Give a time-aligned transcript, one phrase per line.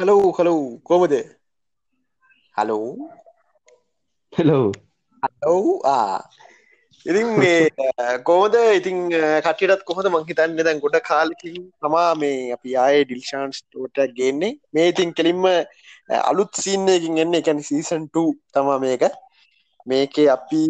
[0.00, 1.12] Hello hello කොමද
[2.56, 2.88] hello
[4.32, 4.66] hello
[5.50, 6.18] ඔව් ආ
[7.06, 7.70] ඉතින් මේ
[8.28, 8.96] කෝමද ඉතින්
[9.44, 14.58] කටියටත් කොහොද මංහිතන්න දැන් ගොඩ කාලකින් තමා මේ අපි ආය ඩිල්ෂාන්ස් ටෝට ගන්නේ.
[14.74, 15.46] මේ ඉතින් කෙලින්ම
[16.30, 17.38] අලුත් සින්නයකින් එන්න.
[17.40, 18.18] එකැන සීසන්ට
[18.52, 19.04] තමා මේක.
[19.86, 20.62] මේකේ අපි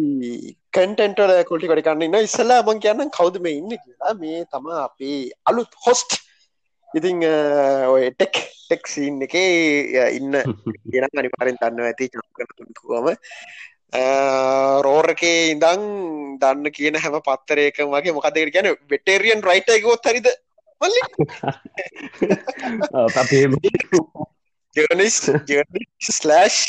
[0.75, 3.73] කටන්ටල කොටි කඩිකන්න ඉන්න ඉස්සල්ලා මං කියන්න කවුද මේ ඉන්න?
[3.75, 4.13] කියලා.
[4.23, 6.21] මේ තමා අපේ අලුත් හොස්ට්
[6.93, 7.23] ඉතිං
[7.91, 8.35] ඔය ටෙක්
[8.67, 10.35] ටෙක්සින් එක ඉන්න
[10.91, 12.69] ගෙන අනිපාරෙන් දන්න ඇති චකරතුම
[14.83, 15.85] රෝරකේ ඉඳං
[16.39, 20.27] දන්න කියන හැම පත්තරයක වගේ මොකදකට ගැන වෙටේරියන් රයිට එකගොත් හරිද?
[20.81, 21.01] මල්ලි?
[24.75, 25.17] ජනිස්
[26.11, 26.59] ස්ලෑෂ්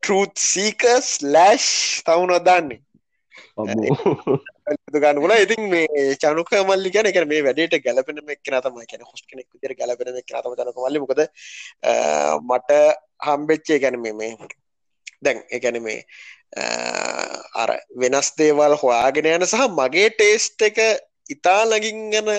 [0.00, 2.80] ටරත් සීක ස්ලෑෂ් තවුනො දන්නේ
[4.94, 9.48] ගන්නල ඉතින් මේ චනුක මල්ලි ගැන එක මේ වැඩට ගැලපෙන එක් නතම කියන හොස් කෙනෙක්
[9.54, 11.22] විදිර ගැලපෙන එක් නතම චනක මල්ලි මොකද
[12.48, 12.80] මට
[13.26, 14.32] හම්බෙච්චේ ගැන මේ
[15.22, 16.00] දැන් එකැන මේ
[17.54, 20.78] අර වෙනස් දේවල් හොයාගෙන යන සහ මගේ ටේස්ට එක
[21.30, 22.30] ඉතා ලඟින් ගැන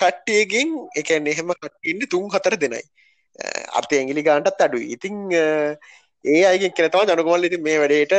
[0.00, 2.82] කට්ටියකින් එකැන එහෙම කට්ටින්න තුන් හතර දෙනයි.
[3.72, 4.92] අපේ ඇගිලි ගාන්ටත් අඩුයි.
[4.94, 5.14] ඉතිං
[6.24, 8.14] ඒ අයගෙන් කෙනතවා ජනකොමල් ඉතින් මේ වැඩේට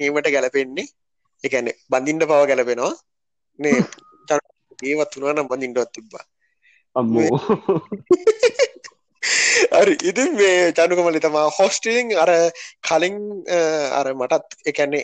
[0.00, 0.86] නීමට ගැලපෙන්නේ
[1.44, 2.92] එකන බඳින්ට පව ගැලපෙනවා.
[3.58, 3.78] නේ
[4.82, 6.24] ඒවත් වුණනම් බඳින්ටවත් තිබ්බා.
[6.96, 7.28] අම්මෝ.
[9.72, 12.30] හරි ඉතින් මේ චනුකමලි තමා හොස්ටිලිං අර
[12.80, 13.16] කලින්
[13.98, 15.02] අර මටත් එකන්නේ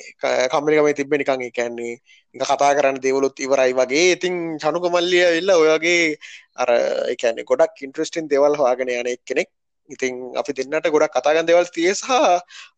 [0.53, 1.93] කම්මරිකම තිබෙන නිකං එකන්නේ
[2.35, 4.07] කතා කරන්න දෙවලුත් ඉවරයි වගේ.
[4.17, 6.17] ඉතින් චනුකමල්ලිය එල්ල ඔයගේ
[6.57, 6.71] අර
[7.13, 9.51] එකන්නේ ගොඩක් ඉන්ට්‍රස්ටින් දෙවල් හවාගෙන යන එක් කෙනෙක්
[9.95, 12.11] ඉතින් අපි දෙන්නට ගොඩක් කතාගන් දෙවල් තිය සහ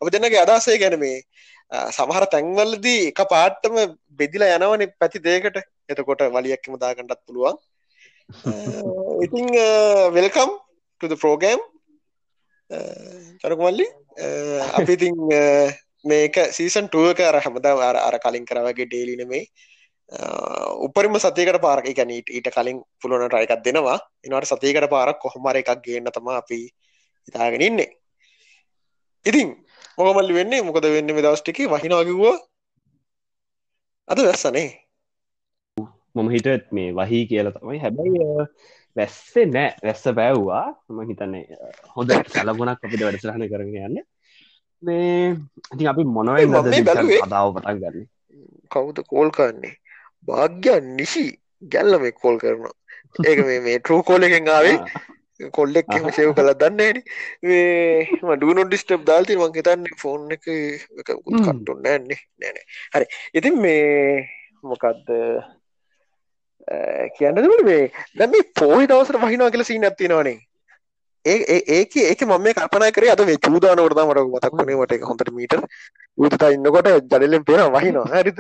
[0.01, 1.17] අපි දෙන්නගේ අදසේ ගැන මේ
[1.97, 3.77] සමහර තැන්වලදී එක පාට්ටම
[4.20, 7.56] බෙදිලා යනවන පැති දේකට එතකොට වලියක්කම දාගන්නටත් පුළුවන්.
[9.25, 9.47] ඉතිං
[10.17, 10.51] වෙල්කම්
[11.01, 11.61] ප්‍රෝගෑම්
[13.42, 13.86] චරකුමල්ලි
[14.79, 15.17] අපි ඉතිං
[16.05, 19.45] මේක සීසන් ටුවක අර හමදා අර අර කලින් කරවගේ ඩේලින මේ
[20.86, 23.98] උපරිම සතියකට පාරක ගැනීට ඊට කලින් පුළුවන රයකක් දෙනවා.
[24.25, 26.61] එනවට සතියකට පාරක් කොහොමර එකක් ගන්න තම අපි
[27.28, 27.90] හිතාගෙන ඉන්නේ.
[29.27, 29.48] ඉතින්
[29.98, 30.62] මොකමල්ලි වෙන්නේ?
[30.62, 32.36] මොකද වෙන්න මේ දවස්ටික වහිනාකිව්වා
[34.08, 34.68] අද වැස්සනේ
[36.14, 37.78] මම හිටත් මේ වහී කියලා තමයි.
[37.78, 38.20] හැබැයි
[38.96, 39.74] වැස්සේ නෑ.
[39.84, 40.66] වැස්ස බැව්වා.
[40.89, 41.44] ම හිතන්නේ
[41.96, 43.98] හොඳ සලගුණක් අපිට වැඩසරහන කරන යන්න.
[44.83, 45.36] මේ
[45.74, 46.56] ඉතින් අපි මොනවෙන්
[47.27, 48.08] අදාව පටන් ගන්න?
[48.70, 49.74] කවුද කෝල් කරන්නේ?
[50.28, 51.24] භාග්‍යන් නිසි
[51.72, 52.74] ගැල්ල මේ කෝල් කරනවා.
[53.27, 54.77] ඒක මේ මේ ට්‍රූ කෝල එකෙන් ආවේ
[55.53, 57.03] කොල්ලෙක් සේව කළ දන්න
[57.43, 62.59] මේ ඩනො ඩිස්ටප් දාල්ති මං හිතන්නේ ෆෝන් එක කට්ටුන්න ඇන්නේ නෑන
[62.95, 63.07] හරි.
[63.35, 64.27] ඉතින් මේ
[64.65, 65.15] මොකක්ද
[67.17, 67.85] කියන්නදට මේ?
[68.17, 70.39] දැම පෝහි දවසට වහිනා කියල සී නැතිනවානේ
[71.24, 75.55] ඒක ඒක මම කපන කර අද මේ චූදානවරද මට මතක්වනේ මට එක හොඳට මීට
[76.18, 78.23] උතතා ඉන්නකොට ජඩලෙන් පෙන වහිනවා.
[78.23, 78.39] හරිත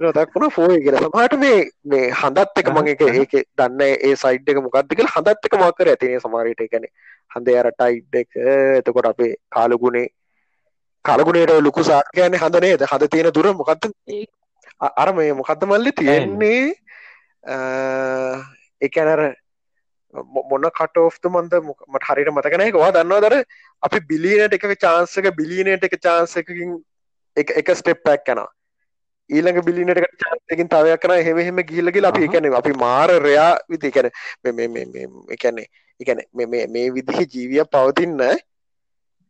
[0.00, 0.98] දක්වන ෆෝය කියල.
[0.98, 5.48] සමහට මේ මේ හඳත් එක මං එක ඒක දන්න ඒ සයිඩ් එක මොකක්ද කියල හඳත්
[5.48, 6.86] එක මක්කර ඇතිනේ සමාරයට එකන
[7.36, 8.30] හඳ අරටයිඩ් එක.
[8.80, 10.08] එතකොට අපේ කාලගුණේ
[11.04, 12.86] කාලගුණේට ලොකු සාකයන හඳ නේද?
[12.92, 13.90] හද තියෙන දුර මොකක්ද
[14.80, 16.74] අර මේ මොකක්ද මල්ලි තියෙන්නේ?
[18.82, 19.20] එකනර
[20.44, 23.36] මොන්න කටෝෆ්තු මන්ද මට හරිට මතකනය වා දන්නවා දර
[23.82, 26.76] අපි බිලියනට එක චාන්සක බිලියනට එක චාන්සකින්
[27.36, 28.42] එක ස්ටෙප් පැක් කන
[29.30, 34.10] ඊළඟ බිලිනට චාන්සකින් තවයක් කන හෙමහෙම ගිල්ලගල අපි එකන අපි මාර රයා විති කැන
[35.30, 35.66] එකන්නේ
[36.00, 38.20] එකන මේ විදිහ ජීවිය පවතින්න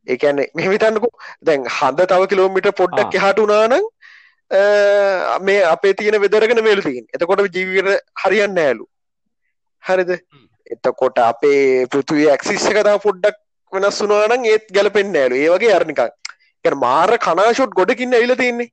[0.07, 1.11] ඒකැන මෙහිතන්නකු
[1.43, 3.77] දැන් හඳ තව කිලෝමිට පොඩ්ඩක් එහට උනානං
[5.43, 7.91] මේ අපේ තියෙන වෙදරගෙන වෙලතින් එතකොට ජීවිට
[8.23, 8.87] හරියන්න ඇලු
[9.83, 10.13] හරිද
[10.67, 13.37] එතකොට අපේ පෘතුවේ ඇක්සිස්ස කතා පොඩ්ඩක්
[13.73, 16.01] වෙනස් වුනානන් ඒත් ගැලපෙන්න්න ඇලු ඒ වගේ අරනිකක්
[16.77, 18.71] මාර කනාශොට් ගොඩකින්න ඇවිල තින්නේ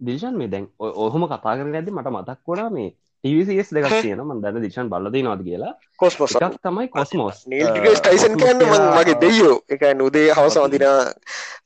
[0.00, 2.90] දිශන් මේ දැන් ඔහොම කතා කර ඇති මට මතක් වොඩා මේ
[3.24, 5.72] ටස් දෙක් කියන ම දැන දිශන් බලද නොද කියලා.
[5.96, 8.62] කොස්මොස් තමයි කොස්මෝස් ටයිසන් කන්න
[8.94, 11.00] මගේ දෙයෝ එක නුදේ හවස වදිනා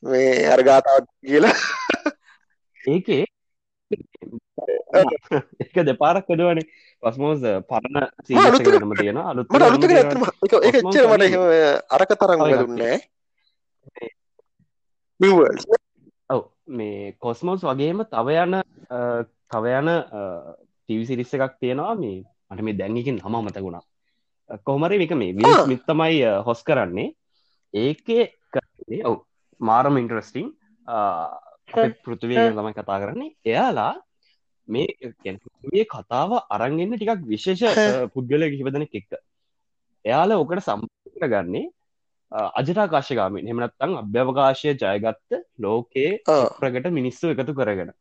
[0.03, 1.55] මේ අර්ගාතාවත් කියලා.
[2.81, 3.25] ඒකේ
[5.63, 6.67] එක දෙපාරක් කදවනේ
[7.03, 7.97] පස්මෝස් පරණ
[8.27, 11.35] සීනම තියෙන අලුත් මට අලුත ඇතම එක එච්චර මට
[11.91, 12.99] අරක තරම් දුන්නෑ
[16.31, 16.43] ඔව.
[16.69, 18.55] මේ කොස්මෝස් වගේම තව යන
[19.51, 19.91] තව යන
[20.83, 22.23] ටිවිසිරිස්ස එකක් තියෙනවා මේ.
[22.51, 23.85] මට මේ දැන්ගකින් හම මතගුණා
[24.67, 27.15] කොහමරි එක මේ වි මිත්තමයි හොස් කරන්නේ.
[27.75, 28.25] ඒකේ
[29.05, 29.17] ඔව්.
[29.61, 30.49] මාරම ඉන්ටරස්ටිං
[32.05, 33.35] පෘතිවය තමයි කතා කරන්නේ.
[33.45, 33.95] එයාලා
[34.69, 34.89] මේ
[35.65, 37.63] මේ කතාව අරන්ගන්න ටිකක් විශේෂ
[38.15, 39.13] පුද්ගල කිහිපදනෙක් එක්ක.
[40.05, 41.67] එයාල ඕකට සම්ප ගන්නේ
[42.33, 46.13] අජටාකාශගාමින් හෙමනත්තං අභ්‍යවකාශය ජයගත්ත ලෝකයේ
[46.59, 47.93] ප්‍රගට මිනිස්සු එකතු කරගෙන.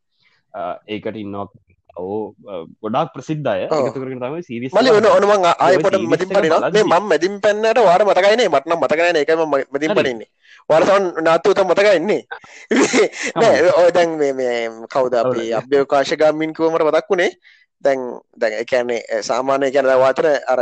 [0.88, 1.46] ඒකට ඉන්නවා
[1.94, 2.34] ඕ
[2.80, 7.34] ගොඩක් ප්‍රසිද්ධය එකතු කරන තම සිරිස් මලි වන ඔනුමන් ආයපොට මතින් පනින මේ මම් මැදින්
[7.40, 10.30] පැන්නට වාර මතකයිනේ මටනම් මතකන එකම මතින් පනින්නේ
[10.68, 12.22] වරසවන් නාතුත මතකයින්නේ
[13.76, 14.56] ඔය දැන් මේ
[14.88, 17.30] කවුද අපි අභ්‍යවකාශගාමින් කිවමට මතක් වුණේ?
[17.84, 18.00] දැන්
[18.36, 20.60] දැන් එකන්නේ සාමානය ගැන වාතන අර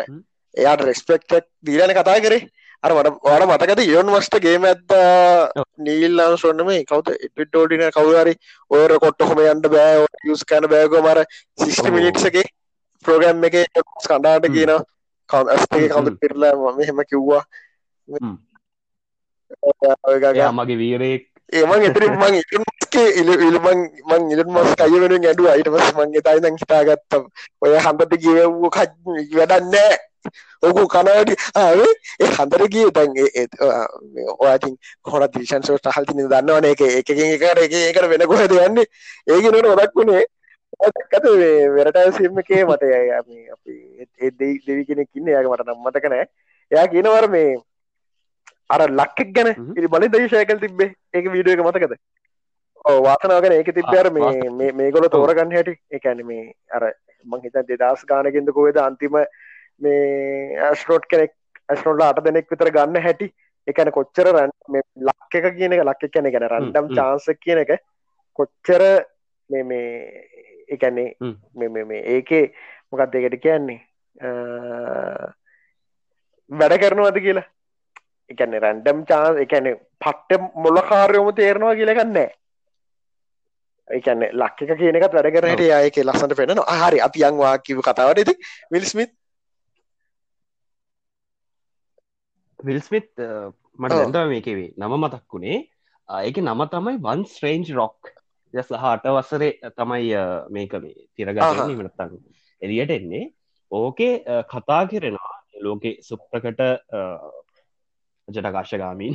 [0.55, 2.43] එයාට රෙස්පෙක්ටක් දීලන කතා කරේ
[2.85, 4.93] අර මට වාට මතකද යොන් මස්ට ගේම ඇත්ත
[5.79, 8.35] නීල්ලාන් සොන්නම කවත එටෝටින කවුරරි
[8.71, 10.07] ඔයර කොට්ටහොම යන්ට බෑ.
[10.27, 11.21] යස් කන බෑගෝ මර
[11.59, 12.47] සිිස්ට මිනිට්සගේ
[13.05, 13.57] ප්‍රෝග්‍රම් එක
[14.07, 14.73] කණ්ඩාට කියන
[15.29, 17.05] කස්ගේ කවුද පිරලා මම හෙම.
[17.05, 17.45] කිව්වා
[20.57, 21.23] මගේ වීරෙක්
[21.53, 26.23] ඒමන් එතර මං ඉටන්ස්ගේ ඉල ඉල්මං මං ඉලන් මස් කය වෙන ඇඩු අයිට පස් මංගේ
[26.23, 27.25] තයිනං හිතාගත්තම්.
[27.61, 28.89] ඔය හන්දට ගියවූ කජ්
[29.35, 29.99] වැඩන්නෑ
[30.65, 33.11] ආවේ ඒ හන්දරගේ තැන්
[34.39, 36.69] ඔයාතින් කොහොට දිරිෂන් සෝට හල්තින දන්නවන?
[36.73, 38.87] එක එකකින් එකට එක එකට වෙන කොහද යන්නේ?
[39.27, 40.25] ඒගෙනට ඔදක් වුණේ
[40.87, 41.27] ඇත
[41.77, 42.83] වෙරටසිමකේ මට
[43.57, 43.75] අපි
[44.21, 45.29] ඒ දෙවි කෙනෙක් ඉන්න.
[45.35, 46.25] යාගේ මට නම්මතකනෑ
[46.71, 47.51] එයා කියනවර මේ
[48.71, 50.91] අර ලක්කෙක් ගැන ඉරි බලි දේශයකල් තිබ්බේ.
[51.15, 51.95] ඒක වීඩියෝ එක මතකද?
[53.07, 55.75] වාසනාවගෙන ඒක තිබ්බර මේ මේගොල තෝරගන්න හැටි.
[55.99, 56.45] එකැන මේ
[56.77, 56.93] අර
[57.25, 59.17] මං හිත දෙදස් ගානකින්ද කොවේද අන්තිම
[59.81, 61.33] මේ ඇස්රෝට් කෙනෙක්
[61.69, 63.29] ඇස්නොල්ල අට දෙනෙක් විතර ගන්න හැටි.
[63.69, 64.53] එකන කොච්චර රැන්
[65.09, 67.77] ලක් එක කියන එක ලක්ක කියන ගැන රන්ඩම් චාන්ස කියන එක
[68.39, 68.83] කොච්චර
[69.51, 70.25] මේ මේ
[70.75, 71.15] එකන්නේ
[71.55, 72.45] මේ ඒකේ
[72.91, 73.79] මොකක් දෙකට කියන්නේ?
[76.51, 77.47] වැඩ කරනවද කියලා?
[78.31, 79.73] එකන රැන්ඩම් චාන්ස එකන
[80.03, 82.29] පට්ට මොල්ල කාරයෝම තේරනවා කියලගන්නෑ
[83.91, 86.99] එකන ලක්ක කියනක වැඩ කරට යක ලස්සට පෙන හරි.
[87.07, 88.35] අපි අංවා කිව කතාවට ඇති
[88.71, 89.13] විල්ස්මිත්
[92.69, 93.11] විල්ස්මිත්
[93.81, 95.59] මට දැන්ටව මේකවේ නම මතක් වුණේ.
[96.09, 98.13] ඒක නම තමයි වන් ස්ට්‍රේන්ජ් රොක්
[98.55, 100.09] යස් හට වසරේ තමයි
[100.57, 102.17] මේක මේ තිරගන්නීමනත්තන්න
[102.63, 103.25] එලියට එන්නේ.
[103.73, 104.15] ඕකේ
[104.53, 105.37] කතා කෙරෙනවා
[105.67, 106.61] ලෝකෙ සුප්‍රකට
[108.29, 109.15] ජටකාශගාමීන්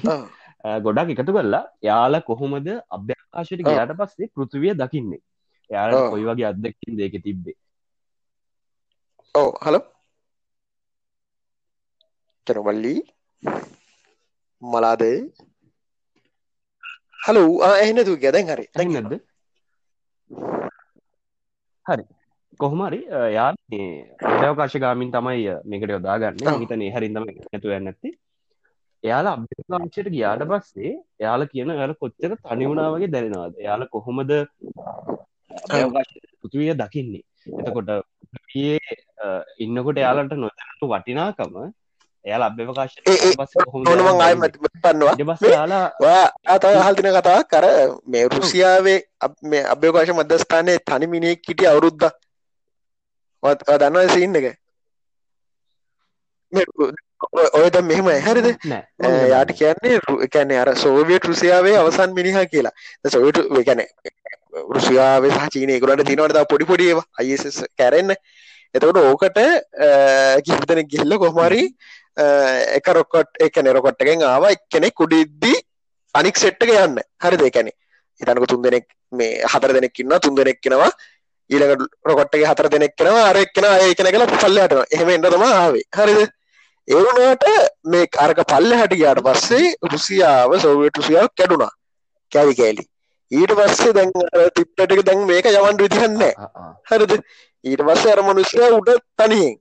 [0.86, 5.22] ගොඩක් එකතු කරලා යාල කොහොමද අභ්‍යකාශයට ගයාට පස්සේ පෘතිවිය දකින්නේ?
[5.70, 7.58] යාල කොයි වගේ අදදකින් දෙක තිබ්බේ?
[9.36, 9.84] ඕ හලෝ
[12.48, 13.00] කෙනවල්ලී
[14.62, 15.18] මලාදේ.
[17.26, 17.44] හලු
[17.84, 18.66] එහෙනතු ගැදැන් හරි.
[18.76, 19.14] නැද
[21.86, 22.04] හරි.
[22.60, 23.00] කොහොමරි
[23.38, 23.50] යා
[24.34, 26.38] අදවකාශ ගාමින් තමයි මේකට යොදාගන්න.
[26.62, 27.26] හිතනේ හරිදම
[27.88, 28.12] නැති
[29.04, 33.54] එයාලා අභ්‍යකාංශයට ගියාට පස්සේ එයාල කියන ඇර කොච්චර තනිවුණා වගේ දැනෙනවාද?
[33.64, 34.32] එයාල කොහොමද
[36.42, 37.24] පුතුවිය දකින්නේ?
[37.60, 37.90] එතකොට
[39.66, 41.56] ඉන්නකොට එයාලට නොදැනතු වටිනාකම
[42.26, 42.96] එයාල අභ්‍යවකාශ
[43.88, 44.36] නොනමං ආය
[44.84, 46.22] පන්නවා යාලා
[46.54, 47.66] අත හල්තින කතා කර
[48.08, 49.00] මේ රුසියාවේ
[49.52, 52.08] මේ අභ්‍යවකාශ මධ්‍යස්ථානය තනි මිනිෙක් කිටිය අවුරුද්ධ
[53.44, 54.48] දන්නවා සින්න එක?
[57.62, 58.48] ඔයද මෙහෙම හැරිද?
[59.34, 60.00] යාට කියන්නේ
[60.34, 62.74] කැන්නේ අර සෝවියට රුසියාවේ අවසන් මිනිහා කියලා.
[63.08, 63.38] සොවිට
[63.68, 63.84] ගැන
[64.76, 68.16] රුසියාවේ සාචීනය ගුලට තිනවට පොඩි පොඩිව අයිස් කැරෙන්න.
[68.76, 69.38] එතකොට ඕකට
[70.46, 71.64] කිහිතන ගිල්ල කොහමරි
[72.18, 75.58] එක රොකොට් එක නෙරකොට්ටගෙන් ආව එක්කෙනෙ කුඩිද්දී
[76.16, 77.02] අනික් සෙට්ටක යන්න.
[77.24, 77.72] හරි දෙකැනෙ
[78.22, 80.90] හිතනක තුන් දෙනෙක් මේ හතර දෙනෙක්කින්න තුන් දෙනෙක්කෙනවා
[81.50, 85.86] ඊළඟ රොකොට්ටගේ හතර දෙනෙක්කෙනවා අර එක්කෙන ඒ කෙන කලා පල්ලට එහෙම එන්න තම ආවේ.
[85.92, 86.32] හරිද?
[86.88, 87.46] ඒවුණට
[87.86, 91.72] මේ අරක පල්ල හැට ගයාට පස්සේ රුසියාව සෝවියට රුසියාව කැඩුනා
[92.32, 92.84] කැවි කෑලි.
[93.32, 94.12] ඊට පස්සේ දැන්
[94.56, 96.24] තිප්පටක දැන් මේක යවන්ඩ විදිහන්න
[96.90, 97.14] හරිද?
[97.64, 99.56] ඊට පස්සේ අර මනුස්්‍රය උඩ තනියෙන්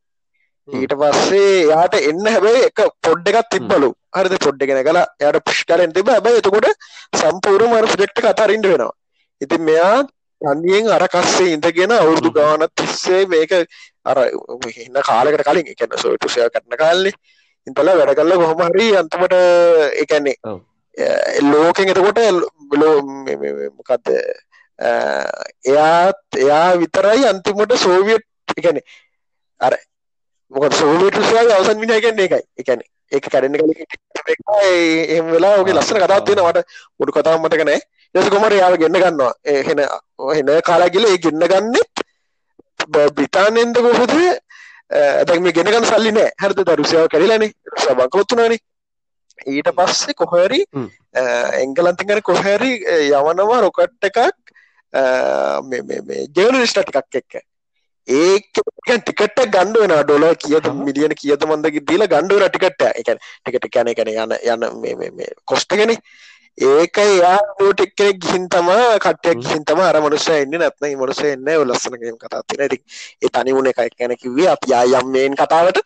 [0.68, 3.92] ඊට පස්සේ යාට එන්න හැබැයි එක පොඩ් එකත් තිබ්බලු.
[4.10, 4.34] හරිද?
[4.38, 6.68] පොඩ්ඩගෙන කලා යට පුෂ් කරෙන් තිබ හැබයි එතකොට
[7.14, 8.92] සම්පූර්ණ මර ප්‍රජෙක්්ට කතරින්ට වෙනවා.
[9.40, 10.06] ඉතින් මෙයා
[10.40, 13.52] තන්නියෙන් අර කස්සේ ඉඳගෙන අවුරුදු ගානත් තිස්සේ මේක
[14.04, 14.18] අර
[14.78, 17.12] ඉන්න කාලකට කලින් එකන්න සොටුසය කරන කාල්ලෙ
[17.66, 19.36] ඉතල වැඩ කල්ල කොහොමහරි අන්තමට
[20.02, 20.36] එකන්නේ
[21.44, 22.20] ලෝකෙන් එතකොට
[23.76, 24.12] මොකක්ද
[25.64, 28.80] එයාත් එයා විතරයි අන්තිමට සෝවියට් එකන
[29.60, 29.76] අර
[30.54, 32.80] මොක සෝවියටුසයාගේ අවසන් මිනි කියන්නේ එකයි එකන
[33.12, 33.72] එක කැඩන්න කල
[35.16, 36.64] එම වෙලා ඔගේ ලස්සන කතාත් වෙන මට.
[36.98, 37.80] මුඩු කතාව මටක නෑ
[38.14, 39.32] යස කොමට යාව ගන්න ගන්නවා.
[39.44, 39.80] එහෙන
[40.36, 42.04] හෙන කාලාගිල ඒ ගන්න ගන්නෙත්
[43.16, 46.30] බ්‍රිතාන්ෙන්ද කොහොද ඇතැ මේ ගෙනගන්න සල්ලි නෑ.
[46.42, 47.50] හරද දරුසියාව කැරිලනේ
[47.98, 48.60] බංකොත්තුනානේ
[49.46, 50.60] ඊට පස්සේ කොහරි
[51.62, 54.18] එංගලන්තිකර කොහැරි යවනවා රොකට් එකක්
[56.36, 57.42] ජර්නලිස්ට ටිකක් එක්ක
[58.08, 63.18] ඒක ටිකට ගණ්ඩ වෙන ඩොල කියද මිලියන කියද මන්දක දීල ගණ්ඩුවන ටිකට එක.
[63.40, 65.94] ටිකට කැන කැන යන යන කොස්ටගෙන
[66.58, 67.38] ඒක යා
[67.72, 68.68] ටෙක්කෙ ගිහින් තම
[69.00, 72.78] කටයක් ගිහින් තම අර මනුෂ එන්න නැත්න මනුස එන්න ලස්සනගම් කතා තින ටි
[73.22, 75.80] ඒ තනි වුණ එකක් ගැන කිවේ අප යා යම්මයෙන් කතාවට.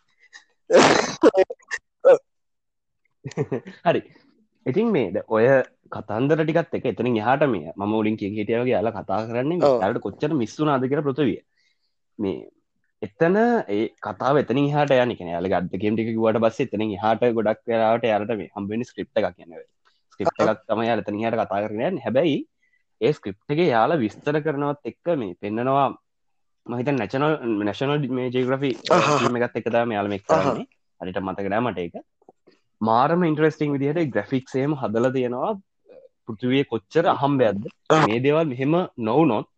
[3.85, 4.03] හරි.
[4.67, 5.47] ඉතින් මේද ඔය
[5.89, 10.35] කතන්දර ටිකත් එක එතනින් එහාට මේ ම ලින් කිය හිටියවගේ යාල කතා කරන්නේ ට කොච්චර
[10.35, 11.39] මිස්සුනාද කියර පෘතිවිය
[12.19, 12.39] මේ
[13.03, 13.37] එතන
[13.69, 18.37] ඒ කතා එතන හට යන යාල ගත්කම් ටික වට බස්ස එතන හට ගොඩක් කරට යාලට
[18.41, 19.63] මේ හම්බෙන ස්ක්‍රප් එකක් කියනව
[20.13, 22.39] ස්ක්‍රප් එකක් තම යාල තන හට කතා කරනයන් හැබැයි
[23.01, 25.89] ඒ ස්ක්‍රප් එක යාල විස්තර කරනවත් එක්ක මේ පෙන්න්නනවා
[26.67, 28.71] මහිත නැචනල් නැශනල් මේ ජේග්‍රෆි
[29.43, 30.67] එකත් එකතම යාලම එක් කරන්නේ.
[31.01, 31.95] අරිට මතකඩා මට එක
[32.81, 35.53] මාරම ඉන්ට්‍රස්ටිං විදිහට ග්‍රෆික්සේම හදල තියෙනවා.
[36.27, 37.63] පෘතිවිය කොච්චර අහම්බයක්ද?
[38.03, 39.49] මේ දේවල් මෙහෙම නොවනොත්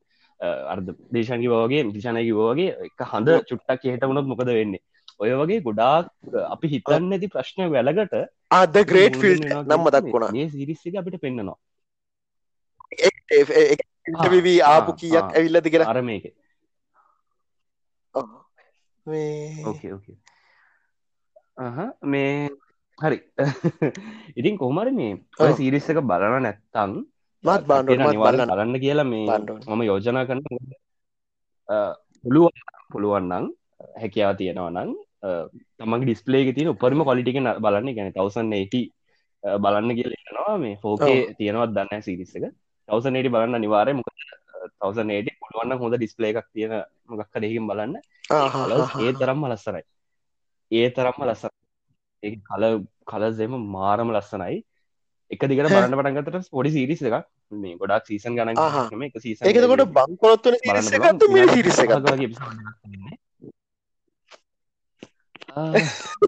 [0.41, 4.83] අර්ධ දේශනකි වගේ දිශනකි වගේ එක හඳ චුට්ටක් හෙට වුණොත් මොකද වෙන්නේ?
[5.21, 6.07] ඔය වගේ ගොඩාක්
[6.47, 8.15] අපි හිතන්න ඇති ප්‍රශ්නය වැලකට
[8.51, 10.33] අද ග්‍රේට් ෆිල් නම් මදක් වුණා.
[10.33, 11.59] මේ සිරිස්සි අපිට පෙන්න්නනවා
[14.41, 15.89] වී ආපු කියක් ඇවිල්ලද කියලා?
[15.89, 16.25] අර මේක.
[18.15, 20.17] ඕකේ ඕකේ
[22.05, 22.51] මේ
[22.99, 23.19] හරි.
[24.39, 26.93] ඉතින් කොහමරි මේ ඔය සිරිස්ස එක බලන නැත්තං
[27.45, 28.51] මත් බාන්ඩ බලන්න.
[28.51, 29.27] බලන්න කියලා මේ
[29.69, 30.45] මම යෝජනා කරන්න
[32.25, 32.57] පුළුවන්
[32.93, 33.47] පුළුවන්නන්
[34.01, 34.91] හැකියාව තියෙනවා නං
[35.79, 37.89] තමන් ඩිස්පලේ තින උපරම කොලිටික බලන්න.
[37.97, 38.83] ගැන තවසන්න ඒටි
[39.59, 42.45] බලන්න කියලනවා මේ ෆෝකේ තියෙනවත් දන්න සිරිස්සක
[42.89, 44.09] තවසනේට බලන්න නිවාරය මොක
[44.81, 46.75] තවසනේට පුළුවන්න හොඳ ඩිස්පලේ එකක් තියෙන
[47.09, 47.95] මොකක් දෙකින් බලන්න.
[49.01, 49.85] ඒ තරම්ම ලස්සරයි
[50.71, 51.53] ඒ තරම්ම ලස්සර
[52.49, 52.65] කල
[53.07, 54.59] කලසෙම මාරම ලස්සනයි
[55.31, 57.17] එක දිගට බලන්න පටන්ගතට පොඩි සිරිස එක
[57.57, 58.51] මේ ගොඩක් සීසන් ගන
[59.07, 59.39] එක සීස
[61.31, 61.79] මේ සිරිස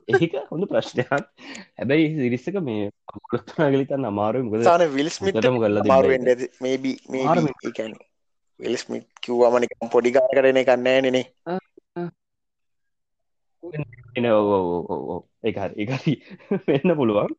[0.09, 1.11] ඒක හොඳ ප්‍රශ්නයක්.
[1.76, 6.25] හැබැයි සිරිස්සක මේ අකුලත්නාගලිතන්න අමාරු මුද සාන විල්ස්මිටම කල්ල මාරුවෙන්
[6.61, 7.26] මේබි මේ
[7.62, 7.94] ඒකැන
[8.61, 11.25] විල්ස්මිට් කිව්වාමනික පොඩිගා කරන කන්නෑ නෙනේ
[14.14, 16.14] එන ඒ ඒකරි
[16.66, 17.32] වෙන්න පුළුවන්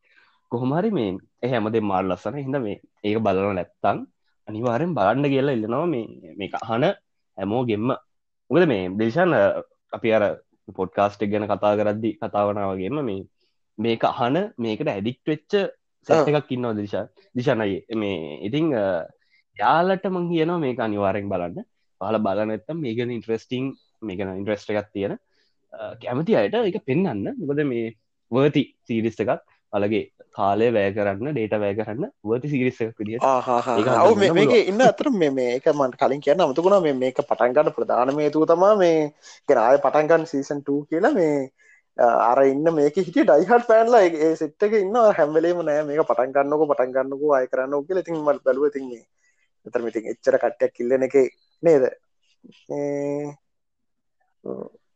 [0.54, 1.12] කොහොමරි මේ
[1.44, 4.00] එහ හැමදේ මාල් ලස්සන හිද මේ ඒක බලන නැත්තං
[4.48, 6.86] අනිවාරෙන් බලන්න කියලා ඉල්ලනවා මේ මේ අහන
[7.38, 7.92] හැමෝ ගෙම්ම
[8.50, 9.34] උකද මේ දේශන්
[9.94, 10.24] අපි අර
[10.72, 13.22] පොඩ්කාස්ටක් ගැන කතා කරද්දි කතාවනාවගේම මේ
[13.78, 15.54] මේක අහන මේකට ඇඩික්ට වෙච්ච
[16.08, 17.06] සැ එකක් ඉන්නවා දිශා
[17.36, 18.18] දිශනයි මේ
[18.48, 18.68] ඉතිං
[19.58, 21.66] යාලට මං කියනවා මේක අනිවාරෙන් බලන්න.
[22.02, 23.66] පහල බලනත්තම් මේකන ඉන්ට්‍රස්ටිං
[24.02, 25.18] මේකන ඉන්ට්‍රස්ට එකක් තියෙන
[26.02, 27.94] කැමති අයට එක පෙන්න්න මොකද මේ
[28.32, 29.42] වර්ති සීරිස්ස එකක්
[29.74, 30.04] අලගේ
[30.38, 33.20] කාලය වැය කරන්න ඩේට වැය කරන්න වර්ති සිරිස්සක් පිඩිය
[34.04, 38.48] ඔව මේක ඉන්න අතර මේ එක මට කලින් කියන්න අමතුකුණ මේ මේක පටන්ගන්න ප්‍රධාන මේතුව
[38.48, 38.96] තමා මේ
[39.50, 41.36] ගෙනාය පටන්ගන්න සීසන් 2 කියලා මේ
[41.98, 45.84] අර ඉන්න මේක හිට ඩයිහට පෑන්ලා ඒ සිට්ක ඉන්න හැම්වලේම නෑ.
[45.84, 48.04] මේක පටන්ගන්නක පටන්ගන්නක අය කරන්න කියල.
[48.04, 49.04] තින් මට බැලුව තින්නේ
[49.66, 51.16] එතරම ඉතින් එච්චර කට්ටයක් කිල්ලන එක
[51.64, 51.84] නේද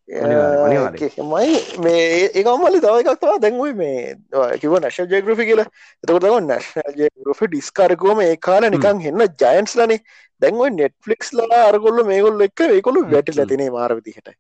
[0.07, 4.15] මයි මේ ඒකමලි තව එකක්වා දැන්වයි මේ
[4.61, 5.67] කිව නැශ ජයග්‍රෆි කියලා.
[6.03, 9.99] එතකොට තම නැශනල් ජයග්‍රෆි ඩිස්කාරකුවම ඒ කාල නිකං එන්න ජයන්ස් ලනේ.
[10.41, 14.31] දැන්වයි නෙට්ෆලික්ස් ලා අරගොල්ල මේගොල්ල එක්ක ඒකොළු වැට ලතිනේ මාරවිදිහට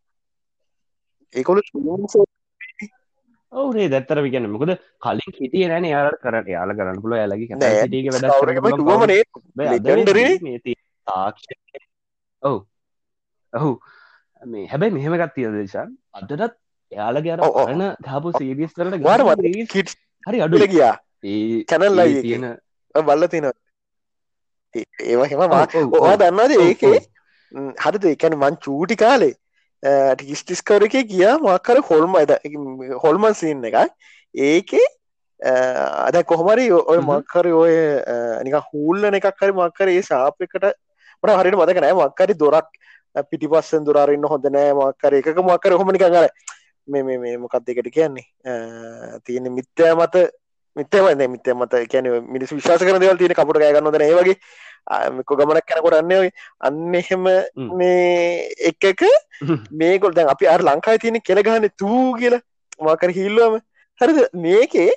[1.35, 1.61] ඒකොළු
[3.51, 4.71] ඔවුනේ දැත්තර විගන්න මොකද?
[5.03, 8.27] කලින් හිටිය නෑන යාල කරට යාල කරන්න පුල ඇලගි වැඩ
[12.43, 12.59] ඔවු.
[13.53, 13.71] ඔහු
[14.45, 16.53] මේ හැබැයි මෙහෙමකත් තිය දේශන් අදටත්
[16.91, 19.95] එයාලගේ අර ඔන ගාපු සීරිස් කරට ගට කිට්
[20.27, 20.95] හරි අඩුල ගියා.
[21.23, 22.45] ඒ කැනල්ලා තියෙන
[22.95, 23.49] බල්ල තින
[25.05, 26.99] ඒවා හෙම ඕවා දන්නද ඒකේ
[27.83, 28.05] හරිද?
[28.05, 29.33] එකැන මං චූටි කාලේ
[30.13, 32.37] ටිස්ටිස්කර එක ගියා මක්කර හොල්ම අද
[33.03, 33.77] හොල්මන් සින්න එක
[34.35, 34.87] ඒකේ
[35.39, 37.75] අද කොහොමරි ඔය මක්කර ඔය
[38.45, 40.55] නික හූල්ලන එකක් හරි මක්කර ඒ සාපකට
[41.23, 41.93] මට හරිට මතක නෑ.
[41.93, 42.67] මක්කරි දොරක්
[43.31, 46.29] පිටිපස්සෙන් දුරාරන්න හොඳ නෑ මක්කර එකක මක්කර හොමනික කර
[46.87, 48.25] මේ මේ මොකක් දෙකට කියන්නේ?
[49.25, 50.29] තියෙන මිත්‍යය මත
[50.75, 51.73] මිතම මිත මත.
[51.89, 54.37] කියන මිනිස් විශවාස කරන දෙවල් තියෙන කපුට ගන්නද ඒ වගේ
[55.11, 56.11] මෙක ගමනක් කැනකොට අන්න
[56.61, 57.27] අන්න එහෙම
[57.79, 59.03] මේ එකක
[59.71, 62.39] මේකොල් දැන් අපි අර ලංකායි තියෙන කෙළගහන්න tuu කියල
[62.79, 63.59] මාකර හිල්ලුවම
[64.01, 64.19] හරිද?
[64.33, 64.91] මේකේ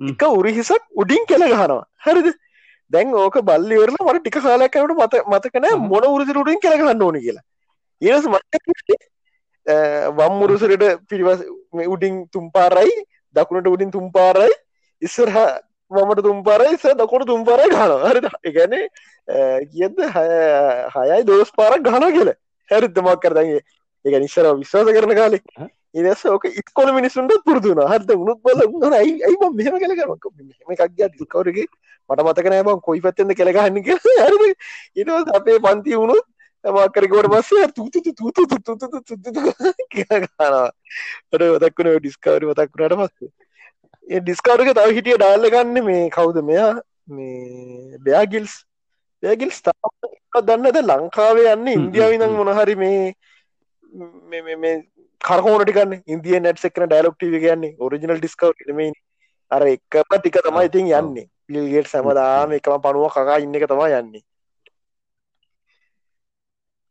[0.00, 1.84] එක උරිහිසක් උඩින් කෙළ ගහනවා.
[2.06, 2.34] හරිද?
[2.90, 7.44] දැන් ඕක බල්ලිවරල මට ටික කාලයක්කට මත මතකනෑ මොන උරසිරුටින් කෙළගන්න ඕන කියලා
[8.02, 8.24] ඒස
[10.16, 11.40] වම්මුරුසරට පිරිවස්
[11.86, 12.94] උඩින් තුම්පාරයි
[13.36, 14.54] දකුණට උඩින් තුම්පාරයි
[15.02, 15.36] ඉස්සරහ
[15.90, 18.74] මමට තුම්පරයි ස දකොට තුම්පරයි ගන හරි එකන
[19.72, 22.32] කියද හයයි දෝස් පාරක් ගන කියල.
[22.70, 23.60] හැරිත්තමක් කරදගේ
[24.04, 25.38] එක නිස්සර විශ්වාස කරන කාලෙ.
[25.92, 28.60] ඉදස ඕක ඉස්කොල මිනිසුන්ට පුරදුන හද උනුත් බල
[28.98, 31.66] යි අයිම මෙහම කල කරමක් මෙම එකක් දිකවරගේ
[32.10, 34.52] මට මතකනෑම කොයි පත්තෙන්ද කෙළගහන්න කිය හරි
[34.96, 36.26] ඉට අපේ පන්ති වුණුත්
[36.64, 39.30] තමක්කරකොට පස්සේ තුතු තුතු තුතු තුතු
[39.92, 40.64] ගනවා
[41.30, 43.30] ට වතක්වන ඩිස්කවරි වතක්ුණට පස්සේ
[44.06, 46.72] ඒ ඩිස්කවරක තව හිටිය ඩාල්ල ගන්න මේ කවුද මෙයා
[47.10, 48.54] මේ බයාගිල්ස්
[49.22, 54.74] බෑගිල් ස්ථා දන්නද ලංකාවේ යන්න ඉන්දියාවිදං මොනහරි මේ මේ
[55.20, 58.90] කරහෝනටිකන්න ඉන්දිය නැට් එක්න ඩයිලොක්ටව කියන්නේ ඔරිජිනල් ඩිස්කව් නෙමයි
[59.50, 64.22] අර එක්කම ටික තමයි ඉතින් යන්නේ පිල්ගේට සැමදාම එකම පනුව කකා ඉන්න එක තමා යන්නේ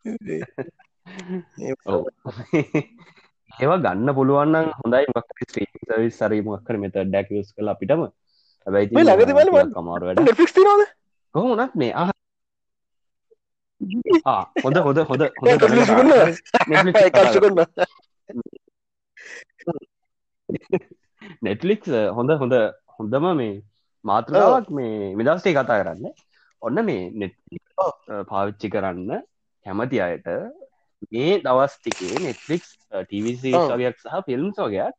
[3.59, 5.05] ඒවා ගන්න පුළුවන්න හොඳයි.
[5.11, 8.01] මක් ස්ත්‍රී සරීමක් කර මෙත ඩැක්ස් කල අපිටම.
[8.67, 9.49] හැබයි ලගති බල
[10.21, 10.81] නෙෆික්ස් නද
[11.35, 12.09] කොහොමනත් මේ අහ
[14.63, 15.61] හොඳ හොඳ හොඳ හොඳ
[21.41, 21.81] නෙට්ලික්
[22.17, 22.55] හොඳ හොඳ
[22.95, 23.53] හොඳම මේ
[24.05, 26.05] මාතෘකාවක් මේ විදස්ටේ කතා කරන්න.
[26.61, 27.35] ඔන්න මේ නෙට්
[28.29, 29.11] පාවිච්චි කරන්න
[29.69, 30.27] කැමති අයට
[31.11, 32.73] මේ දවස් ටිකේ නෙට්ලික්ස්
[33.09, 34.95] ටවිසි වගයක් සහ ෆිල්ම් වගයක්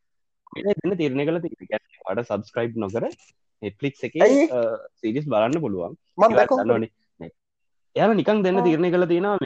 [0.73, 3.07] එන්න තිරණය කළ වට සබස්ක්‍රයිබ් නොකර
[3.63, 4.15] නෙට්ලික් එක
[5.01, 5.97] සිරිස් බලන්න පුළුවන්.
[6.19, 6.87] මන්න
[7.97, 9.39] එයාල නිකං දෙන්න තිරණය කළ තියෙනවා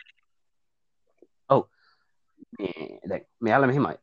[1.55, 1.63] ඔව්.
[3.45, 3.97] මෙයාල මෙහෙමයි.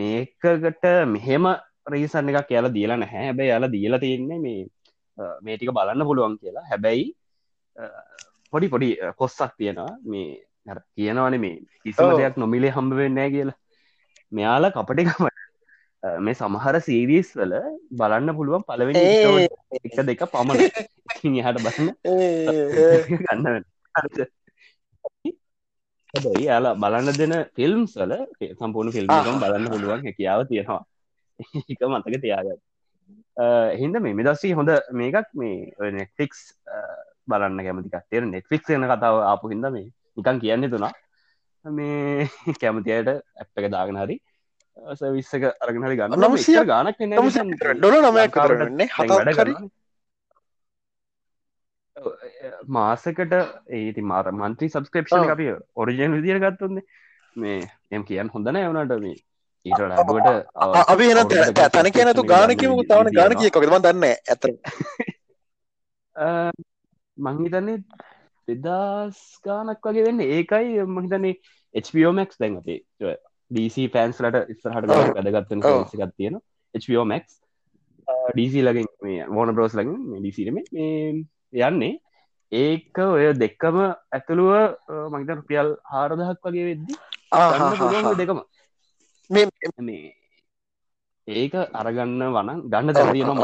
[0.00, 1.50] මේකකට මෙහෙම
[1.94, 3.26] රීසන් එකක් කියලා දීලා නැහැ.
[3.28, 4.60] හැබැයි යාලා දීලා තියෙන්නේ මේ
[5.48, 6.64] මේටික බලන්න පුළුවන් කියලා.
[6.70, 7.06] හැබැයි
[8.52, 8.88] පොඩි පොඩි
[9.20, 9.92] කොස්සක් තියෙනවා.
[10.10, 13.58] මේ කියනවන මේ කිසිම දෙයක් නොමිලේ හම්බ වෙන්නෑ කියලා.
[14.32, 15.24] මෙයාලා කපටිකම
[16.26, 17.54] මේ සමහර සීරීස් වල
[17.98, 19.02] බලන්න පුළුවන් පලවෙනි
[19.78, 20.60] එක දෙක පමණ.
[21.46, 21.88] හට බන්න
[23.24, 23.64] ගන්න
[26.14, 28.12] හැබයි යාලා බලන්න දෙන ෆිල්ම්ස් වල
[28.58, 29.08] සම්පූර්ණ ෆිල්ම්
[29.44, 30.82] බලන්න පුළුවන් හැකියාව තියෙනවා.
[31.72, 32.60] එක මතක තියාගත්
[33.80, 34.70] හින්ද මේ මෙදස්සී හොඳ
[35.00, 36.40] මේකක් මේ නෙට්ෆික්ස්
[37.30, 40.92] බලන්න කැමතිකත්තේර නෙට්ෆික් එන කතාව ආපු හිද මේ නිකන් කියන්න තුනා.
[41.64, 42.28] මේ
[42.60, 44.16] කැමතියට ඇප් එක දාගෙන හරි
[44.94, 46.18] සවිස්සක අරගෙන හරි ගන්න.
[46.18, 46.96] නමසිය ගානක්
[47.76, 48.88] ඩොල නමයක් කරන්නේ.
[48.88, 49.70] හත කරන්න
[52.68, 53.34] මාසකට
[53.72, 56.84] ඒති මාර මන්ත්‍රී සබස්ක්‍රපෂන අපි ඔරිජන් විදිර ගත්තුන්නේ
[57.36, 59.20] මේ එම් කියන්න හොඳන වනට මේ.
[59.66, 60.28] ඊට අඩුවට
[60.84, 61.18] අපි එන
[61.54, 64.42] තැන කියනතු ගානකමු තවන ගාන කිය කොකම දන්න ඇත
[67.18, 67.78] මංහිතන්නේ
[68.48, 70.20] දෙදස් ගානක් වගේ වෙන්න.
[70.36, 71.34] ඒකයි මහිතන්නේ
[71.74, 72.80] HPෝමක් දැන් අපේ
[73.50, 76.38] DC පෑන්ස්ලට ඉස්සරහට වැදගත්තන ගත් තියෙන
[76.74, 77.26] HPෝමක්
[78.36, 81.92] DC ලගින් මේ වෝන බ්‍රෝස් ලගින් ඩීසිරම යන්නේ.
[82.52, 83.76] ඒක ඔය දෙක්කම
[84.16, 84.52] ඇතුළුව
[85.12, 86.94] මහිත රුපියල් හාරදහක් වගේ වෙද්දි
[88.20, 88.42] දෙකම.
[89.30, 90.02] මේ
[91.28, 93.40] ඒක අරගන්න වන ගන්න දැතියන ම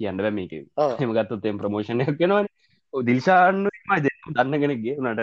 [0.00, 0.20] කියන්න.
[0.38, 0.52] මේක.
[1.00, 2.46] හෙම ගත්තු තෙම් ප්‍රමෝෂණයක් කෙනවන
[2.94, 3.66] දිල්ශාන්න
[4.30, 5.20] දන්න කෙනෙක්ගේ නට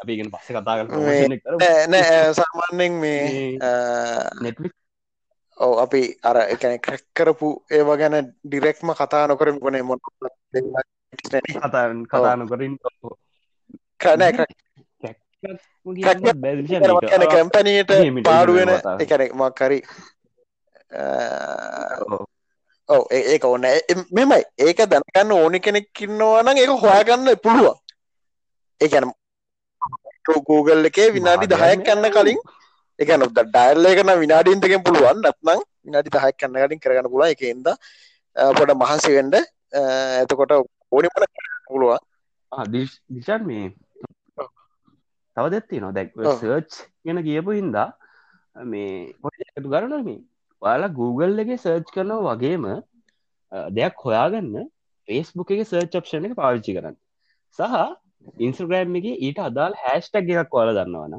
[0.00, 0.86] අපිගෙන පස්ස කතා කර
[2.38, 3.22] සාමාන්‍යෙන් මේ
[4.42, 4.74] නෙට්ලික්
[5.58, 9.94] ඔව අපි අර එකන ක්‍රැක් කරපු ඒවා ගැන ඩිරෙක්ම කතා නොකරම කොනේ මො
[11.58, 12.74] කතා කතා නොකරින්
[14.00, 14.22] කන
[17.26, 17.90] කැම්පනීට
[18.24, 19.78] පාඩුවෙන එකන මක්කරි
[22.88, 23.02] ඔව.
[23.10, 23.66] ඒක ඕන්න
[24.10, 27.76] මෙමයි ඒක දැනගන්න ඕනි කෙනෙක් ඉන්නවනම් ඒක හොයාගන්න පුළුවන්
[28.80, 29.06] ඒකැන
[30.48, 32.40] Google එකේ විනාඩි දහයක් කන්න කලින්
[32.98, 35.22] එක නොද ඩයිල්ල එකන විනාඩීන්ටකෙන් පුළුවන්.
[35.26, 37.30] නැත්නම් විනාඩි දහයක් කන්න කලින් කරගන්න පුළුවන්.
[37.34, 37.68] එකන්ද
[38.58, 39.36] පොඩ මහන්සි වෙන්ඩ
[39.82, 40.52] ඇතකොට
[40.92, 41.26] ඕනිමන
[41.70, 42.00] පුළුවන්.
[42.74, 43.66] දිෂන් මේ
[45.36, 46.72] තව දෙත්ති නො දැක් සර්ච්
[47.04, 47.88] ගැන කියපු හින්දා
[48.72, 50.20] මේ පොටතු ගරන මේ?
[50.62, 52.64] ඔයාලා Google එක සර්ච් කරනවා වගේම
[53.78, 54.68] දෙයක් හොයාගන්න
[55.08, 56.96] ෆේස්බුක් එක සර්ච් ඔප්ෂන් එක පාවිච්චි කරන්න.
[57.58, 57.62] සහ
[58.46, 61.14] ඉන්ස්ග්‍රෑම් එක ඊට අදාල් හැස්ටක් එකක් වල දන්නවන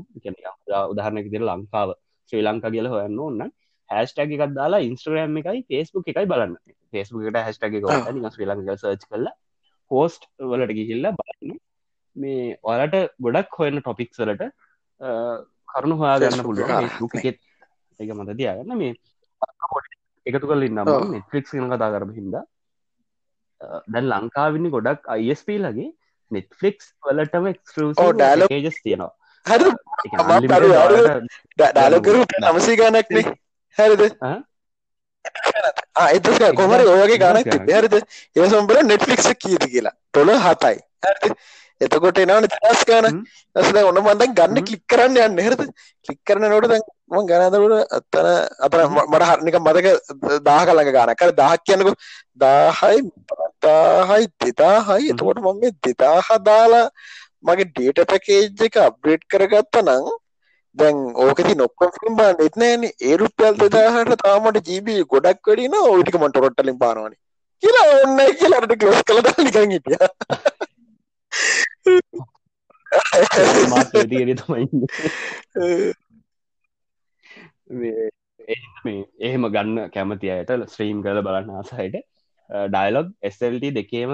[0.91, 1.93] උදාහරණක දිර ලංකාව
[2.31, 3.43] ශ්‍රී ලංකා කියල හොයන්න ඔන්න
[3.89, 6.57] හැස්ටක් එකක් දාලා ඉන්ස්ට්‍රෑම් එකයි ෆේස්බුක් එකයි බලන්න.
[6.93, 7.73] ෆේස්බුක් එකට හැස්ටක්
[8.35, 9.35] ශ්‍රී ලංක සර්ච් කල්ලා
[9.91, 11.57] පෝස්ට් වලට ගිහිල්ල බලන්න.
[12.15, 14.43] මේ ඔයාලට ගොඩක් හොයන්න ටොපික්ස් වලට
[15.71, 16.89] කරුණු හොයා ගන්න පුළුවන්.
[17.19, 17.39] එකෙත්
[17.99, 18.77] එක මත තියාගන්න.
[18.77, 18.93] මේ
[20.25, 20.87] එකතු කල ඉන්නම්
[21.61, 22.35] න කතා කරම හිද
[23.91, 25.89] දැන් ලංකාවිනි ගොඩක් අයිස්ප ලගේ
[26.35, 27.45] නෙට්ෆලික්ස් වලටම
[28.13, 29.11] ඩලෝජස් තියෙනවා.
[31.57, 33.25] ඩාලකරු නමසී ගනක්නේ
[33.77, 34.03] හැරිද?
[36.11, 37.95] එත කොමරි ඔයගේ ගානක් හරිද?
[38.35, 39.95] ඒසම්බල නෙට්ලික්ස කීද කියලා.
[40.13, 40.77] තොළ හතයි?
[41.83, 43.07] එතකොට එනවන දස් ගාන.
[43.55, 44.61] ඇසද ඔන්න මන්දන් ගන්න.
[44.63, 45.39] කලික් කරන්න යන්න.
[45.39, 45.61] හරද?
[46.05, 47.95] කලික් කරන නොට දැන් ම ගනදකට
[48.61, 49.87] අත්තන ම- මට හරනික මතක
[50.43, 51.93] දාහ කළඟ ගාන කර දහක් කියනකු
[52.37, 52.99] දාහයි
[53.61, 55.05] දාහයි දෙදාහයි.
[55.05, 55.13] හ්ම්.
[55.13, 56.87] එතකොට මම මේ දෙදාහ දාලා
[57.43, 60.05] මගේ ඩේට පැකේජ් එක අප්ඩේට් කරගත්ත නං
[60.77, 66.43] දැන් ඕකති නොක්කොම් ෆිල්ම් බාන්න එත්නෑන ඒ රුපියල් දෙදාහට තාමට ජීබී ගොඩක් වැඩින ඔටික මට
[66.45, 67.13] රොට්ටලින් පානවන.
[67.63, 69.97] කියලා ඔන්න කියලාට කලෝස් කළ නිකන් හිටිය
[73.73, 74.65] මාත් වැඩිගෙන තමයි.
[78.85, 81.95] මේ එහෙම ගන්න කැමති අයට ස්ත්‍රීම් කල බලන්න ආසයිට
[82.73, 84.11] ඩයිලොග් ස්ල්ට දෙකේම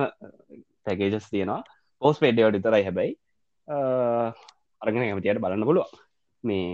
[0.85, 1.61] පැකේජස් තියෙනවා.
[2.01, 3.13] පෝස් පේඩියෝට විතරයි හැබැයි.
[4.81, 5.89] අරගෙන කැමතියට බලන්න පුළුව
[6.43, 6.67] මේ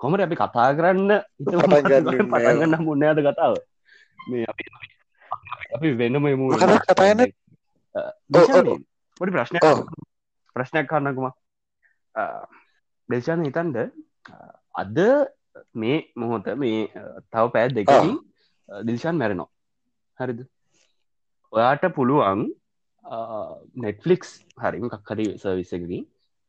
[0.00, 1.60] කොමට අපි කතා කරන්න හිතමු?
[1.72, 2.30] පටන් ගන්න ඉන්නේ.
[2.32, 3.54] පටන්ගන්න මුන්නයාද කතාව?
[4.30, 4.44] මේ
[5.76, 7.28] අපි වෙනම මු මොකද කතා කරන්නේ?
[9.20, 9.62] පොඩි ප්‍රශ්නයක්.
[10.56, 11.28] ප්‍රශ්නයක් කන්නකුම
[13.08, 13.76] දේශාන හිතන්ද?
[14.82, 14.98] අද
[15.74, 16.86] මේ මොහොත මේ
[17.32, 18.16] තව පෑ දෙකින්
[18.68, 19.48] දිල්ෂාන් මැරෙනවා.
[20.18, 20.40] හරිද?
[21.52, 22.42] ඔයාට පුළුවන්
[23.84, 24.30] නෙට්ෆලික්ස්
[24.64, 25.26] හරි එකක් හරි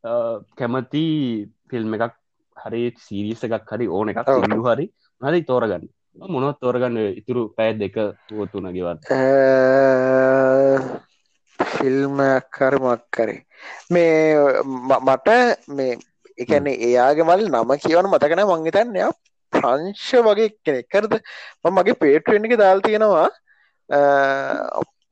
[0.03, 0.11] අ,
[0.59, 1.05] කැමති
[1.69, 2.15] ෆිල්ම් එකක්
[2.57, 4.29] හරි සීරිස එකක් හරි ඕන එකක්.
[4.45, 4.85] ඉල්ලු හරි
[5.21, 5.85] හරි තෝරගන්න.
[6.35, 6.97] මොනොත් තෝරගන්න?
[7.19, 7.97] ඉතුරු පැත් දෙක
[8.29, 8.67] පුවත්තුන
[11.81, 13.29] ගෙවත් ෆිල්මයක් කර.
[13.91, 14.35] මේ
[14.99, 15.29] මට
[15.69, 15.97] මේ
[16.37, 19.11] එකන්නේ එයාගේ මල් නම කියවන මතකන මංගතන්න එයා
[19.51, 20.87] ප්‍රංශ වගේ කෙනෙක්.
[20.91, 21.21] කරද?
[21.65, 23.29] මගේ පේටුවෙන් එක දාල් තියෙනවා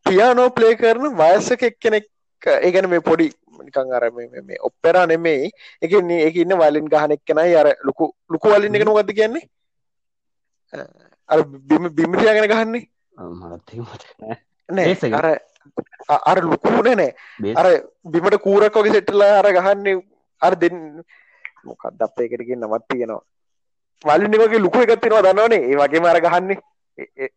[0.05, 2.05] පියානෝ ප්ලේ කරන වයසක එක් කෙනෙක්
[2.47, 3.31] ඒගැන මේ පොඩි
[3.63, 5.51] නිකං අර මේ- ඔප්පෙරා නෙමෙයි.
[5.81, 5.91] එක
[6.27, 9.49] එක ඉන්න වලින් ගහනෙක් කෙනයි අර ලොකු ලොකු වලින් එක නොගත කියන්නේ?
[11.29, 12.89] අර බිම බිමිතියාගෙන ගහන්නේ.
[14.71, 14.85] නෑ?
[15.13, 15.41] අර
[16.25, 17.11] අර ලොකුනේ නෑ
[17.55, 17.67] අර
[18.05, 19.95] බිමට කූරක් වගේ සෙට්ටලා අර ගහන්නේ
[20.41, 20.77] අර දෙන්න
[21.65, 23.21] මොකක්ද අපේ එකට කියන්න නමත් තියෙනවා.
[24.01, 25.61] වලින් වගේ ලොකු එකක් තියෙනවා දන්නවනේ.
[25.65, 26.57] ඒ වගේම අර ගහන්නේ.
[26.97, 27.33] ඒ- ඒ-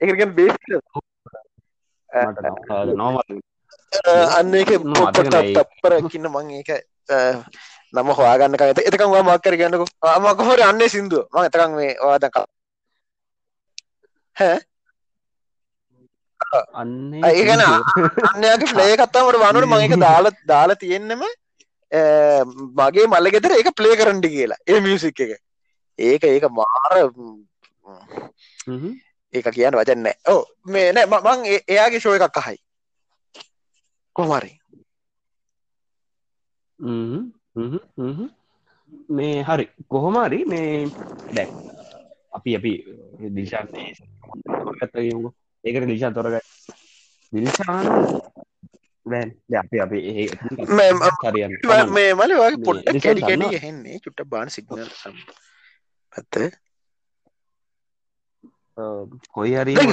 [0.00, 0.54] ඒකට කියන්නේ බේස්
[4.38, 5.52] අන්න ඒක මම මතක පොට්ට නෑ.
[5.54, 6.70] තප්පරකින්න මං ඒක
[7.92, 9.86] නම හොයාගන්න කත එතකම් වා මක් කර ගන්නකෝ
[10.36, 11.24] කොහොමද අන්නේ සින්දුව?
[11.30, 12.48] මම එතකම් මේ ඔයා දැන් ක-
[14.36, 14.58] ඈ
[16.80, 17.78] අන්නේ ඒ කියන්නේ
[18.30, 21.22] අන්නයාගේ ෆ්ලේ එකක් තමයි මට වන්නට මම ඒක දාලා දාලා තියෙන්නෙම
[22.78, 24.58] මගේ මල්ල ගෙදර ඒක ප්ලේ කරන්න කියලා.
[24.68, 25.32] ඒ මියුසික් එක.
[25.98, 26.92] ඒක ඒක මාර.
[29.34, 30.16] ඒක කියන්න වචන නෑ.
[30.32, 32.58] ඕ මේ නෑ ම- එයාගේ ෂෝ එකක් අහයි.
[36.78, 37.22] හ්ම්.
[39.16, 39.66] මේ හරි.
[39.90, 40.86] කොහොමරි මේ
[41.36, 41.48] දැ
[42.36, 42.72] අපි අපි
[43.34, 43.66] දිශාන්
[44.80, 45.30] ගත්තගමු
[45.66, 46.34] ඒකට දිශා තොරග
[47.32, 47.86] දිල්ශාන
[49.06, 49.98] වැෑන් අපි අපි
[51.94, 53.62] මේ- මල වගේ පොට්ට කැඩි කැඩි දන්නවා.
[53.64, 54.82] හෙන්නේ චුට්ට බාන සිගනල්
[56.12, 56.34] ඇත
[59.34, 59.90] කොයි හරි දැන්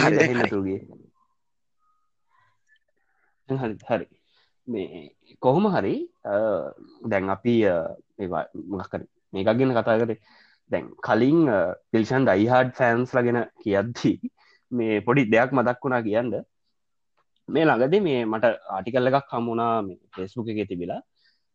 [3.50, 4.06] හරි, හරි.
[4.68, 5.10] මේ
[5.42, 5.96] කොහොම හරි
[7.10, 7.54] දැන් අපි
[8.72, 9.02] මොකර
[9.34, 10.20] මේකක් ගෙන කතා කරේ.
[10.72, 11.40] දැන් කලින්
[11.92, 14.16] පිල්ෂන් ඩයිහාඩ් ෆෑන්ස් ලගෙන කියද්දී
[14.74, 16.34] මේ පොඩි දෙයක් මදක් වුණා කියන්න.
[17.50, 21.02] මේ ළඟද මේ මට ආටිකල්ල එකක් හමුණා මේ ෆෙස්බුක එක තිබිලා.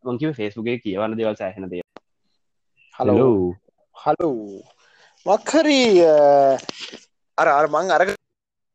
[0.05, 1.83] මංකිව ෆෙස්බුගේ කියවන්න දෙවල් සෑහෙන දෙය
[2.95, 3.55] හලෝ
[3.97, 4.35] හලෝ
[5.27, 5.81] මක්හරි
[7.39, 8.03] අර අර මං අර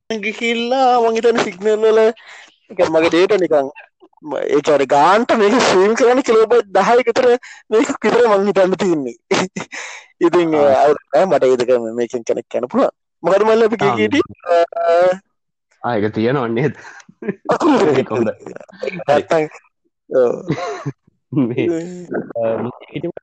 [0.09, 1.99] ගිහිල්ලා මංහිතන සිගනල්ල
[2.89, 3.71] මගේ ඩේට නිකං
[4.49, 7.29] ඒචර ගාන්ට මේක සීම් කරන කිලෝබ දහයකතර
[7.69, 9.17] මේක කිතර මං හිතන්න තින්නේ
[10.25, 10.55] ඉතින්.
[11.13, 12.85] අ මට ඒදක මේකින් කෙනෙක් කැන පුළ
[13.23, 13.77] මොකද මල්ල අපි.
[13.81, 14.15] කීට
[15.81, 16.69] ආයක තියෙන ඔන්නේ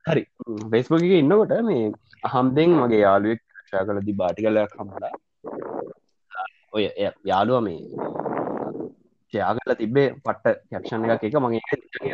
[0.07, 0.23] හරි.
[0.71, 1.83] ෆෙස්බුක ඉන්නකොට මේ
[2.33, 5.13] හම්දෙන් මගේ යාලුවෙක් ශා කලදි බාටි කලයක් හමලා
[6.75, 6.83] ඔය
[7.31, 7.81] යාලුව මේ
[9.33, 11.35] යාගල තිබේ පට්ට යක්ෂණ එකක් එක.
[11.45, 11.63] මගේ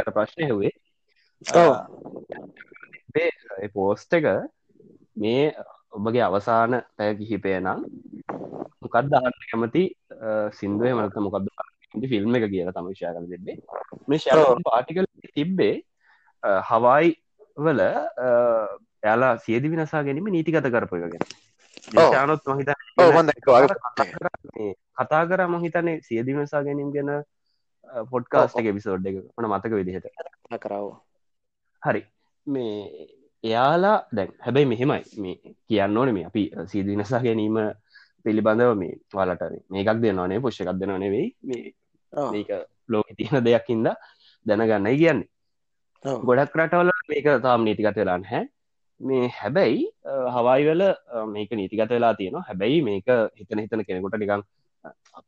[0.01, 0.73] අට ප්‍රශ්නය හවේ
[3.75, 4.25] පෝස්ට එක
[5.23, 5.43] මේ
[5.93, 7.79] ඔබගේ අවසාන පැය කිහිපය නම්
[8.83, 9.83] මොකක්ද අහන්න කැමති?
[10.57, 11.47] සිින්දුව මනත මොකක්ද
[12.11, 13.57] ෆිල්ම් එක කියලා තම ශා කල තිබේ
[14.07, 14.27] මේ ශ.
[14.67, 15.75] පාටිකල් තිබ්බේ
[16.69, 17.07] හවයි
[17.57, 17.81] වල
[19.05, 21.25] යාලා සියදි විනසා ගැනීම නීතිගත කරපු එක ගැන.
[21.97, 22.09] ඔව්.
[22.13, 22.69] ශානොත් මහිත
[24.97, 27.11] කතා කර මහිතනේ සියදි විනසා ගැනීම ගැන
[28.11, 29.17] පොඩ්කාස්ට එක විසෝඩ් එක.
[29.37, 30.07] මන මතක විදිහට.
[30.63, 30.85] කරව
[31.83, 32.01] හරි.
[32.47, 33.07] මේ
[33.47, 35.03] එයාලා දැන් හැබැයි මෙහෙමයි.
[35.23, 35.35] මේ
[35.67, 37.57] කියන්න ඕන මේ අපි සීද විනසා ගැනීම
[38.25, 41.27] පිළිබඳව මේ වලට මේකක් දෙන්නනේ පුෂ් එකක් දෙන්න නෙවෙයි.
[41.43, 41.63] මේ
[42.33, 42.51] මේක
[42.89, 43.87] ලෝක තියෙන දෙයක්කින්ද
[44.45, 45.29] දැනගන්නයි කියන්නේ.
[46.27, 48.43] ගොඩක් රටවල මේක තාම් නීතිගත වෙලාන් හැ
[49.01, 49.81] මේ හැබැයි
[50.35, 50.83] හවායිවල
[51.33, 52.45] මේක නීතිගත වෙලා තියෙනවා.
[52.49, 53.07] හැබැයි මේක
[53.39, 54.47] හිතන හිතන කෙනෙකුට නිකං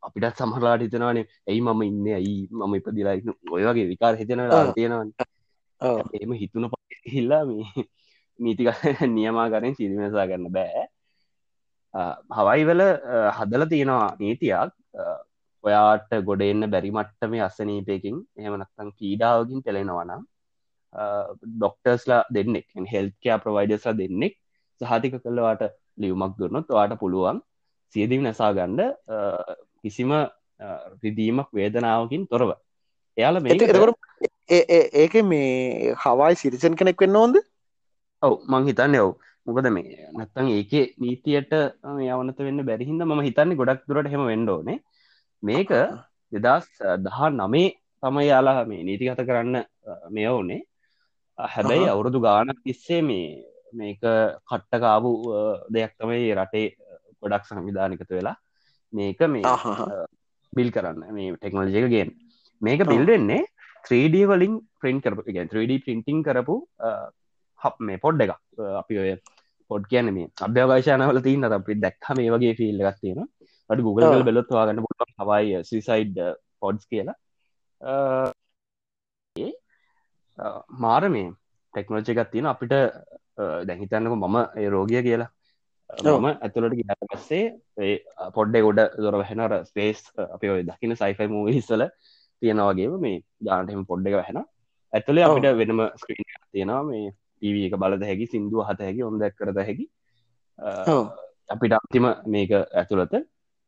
[0.08, 3.16] අපිටත් සමහලාට හිතනවානේ ඇයි මම ඉන්න ඇයි මම ඉපදිලා
[3.56, 4.42] ඔය වගේ විකාර හිතන
[4.76, 6.70] තියෙනවා එම හිතුන
[7.14, 7.86] හිල්ලා මේ
[8.40, 8.68] නීතික
[9.18, 10.84] නියමාකරෙන් සිරිමසා ගන්න බෑ.
[12.38, 12.84] හවයිවල
[13.38, 14.74] හදල තියෙනවා නීතියක්.
[15.64, 20.24] ඔයාට ගොඩ එන්න බැරිමට්ට මේ අස්සනීපයකින් එහෙමනත්තං පීඩාවකින් පෙළෙනවනම්
[21.52, 24.36] ඩොක්ටර්ස්ලා දෙන්නෙක් හෙල්කයා ප්‍රවයිඩස්ලා දෙන්නෙක්
[24.82, 25.64] සහතික කළවාට
[25.98, 27.42] ලියවමක් දුන්නොත් වාට පුළුවන්
[27.96, 28.82] සියදිවි නැසා ගණ්ඩ
[29.84, 30.12] කිසිම
[31.04, 32.52] රිදීමක් වේදනාවකින් තොරව.
[33.18, 33.54] එයාල මේ
[34.96, 37.36] ඒක මේ හවායි සිරිසන් කෙනෙක් වෙන්න ඕොද
[38.22, 39.12] ඔව් මං හිතන්න ඔව්.
[39.48, 44.78] මොකද මේ නැත්තං ඒක නීතියට යවනත වෙන්න බැරිහින්ද ම හිතන්නේ ගොඩක් දුරට හෙම වෙන්ඩෝනේ
[45.44, 45.72] මේක
[46.32, 46.68] දෙදස්
[47.06, 47.70] දහා නමේ
[48.04, 49.58] තම යාලා මේ නීතිගත කරන්න
[50.16, 50.60] මෙය ඕනේ
[51.38, 53.28] හැබැයි අවුරුදු ගානක් තිස්සේ මේ
[53.74, 54.02] මේක
[54.50, 55.12] කට්ටකාපු
[55.76, 56.66] දෙයක් තමයි රටේ
[57.22, 58.38] ගොඩක් සංවිධානිකත වෙලා
[58.94, 59.44] මේක මේ
[60.54, 62.12] බිල් කරන්න මේ ටෙක්නෝජික ගෙන්
[62.62, 63.42] මේක බිල්ඩෙන්නේ
[63.84, 66.58] 3D වලින් ප්‍රින්් කරපු එක 3D පින්ටිං කරපු
[67.62, 68.34] හප් මේ පොඩ් එක
[68.82, 69.12] අපි ඔය
[69.72, 73.26] පොඩ් කියන මේ අභ්‍යවශානවල තින්න අපි දැක්හ මේ වගේ ෆිල්ල එකක් තියෙන
[73.70, 76.16] අඩ Google බෙලොත්වාගන්න පුල හවයි සයිඩ්
[76.62, 77.18] පොඩ්ස් කියලා.
[80.84, 81.28] මාර මේ
[81.74, 82.74] ටෙක්නෝජි එකක් තියෙන අපිට
[83.70, 85.30] දැහිතන්නක මම ඒ රෝගිය කියලා.
[85.90, 87.46] මම ඇතුළට ගිට පස්සේ
[88.38, 90.02] පොඩ්ඩ ගොඩ දොර වැහෙනර ස්පේස්
[90.36, 91.84] අපි ඔය දකින සයිෆයි මූවිස්සල
[92.42, 93.18] තියෙනවාගේ මේ
[93.48, 94.40] ජානටම පොඩ්ඩ එක වැහෙන
[94.94, 96.84] ඇතුළේ අපිට වෙනම ස්ක්‍රීන් තියෙනවා.
[96.90, 97.08] මේ
[97.42, 99.86] ටීව එක බලද හැකි සිින්දුව හත හැකි ඔොන්දැක් කරද හැකි.
[101.50, 103.20] අපිට අන්තිම මේක ඇතුළත.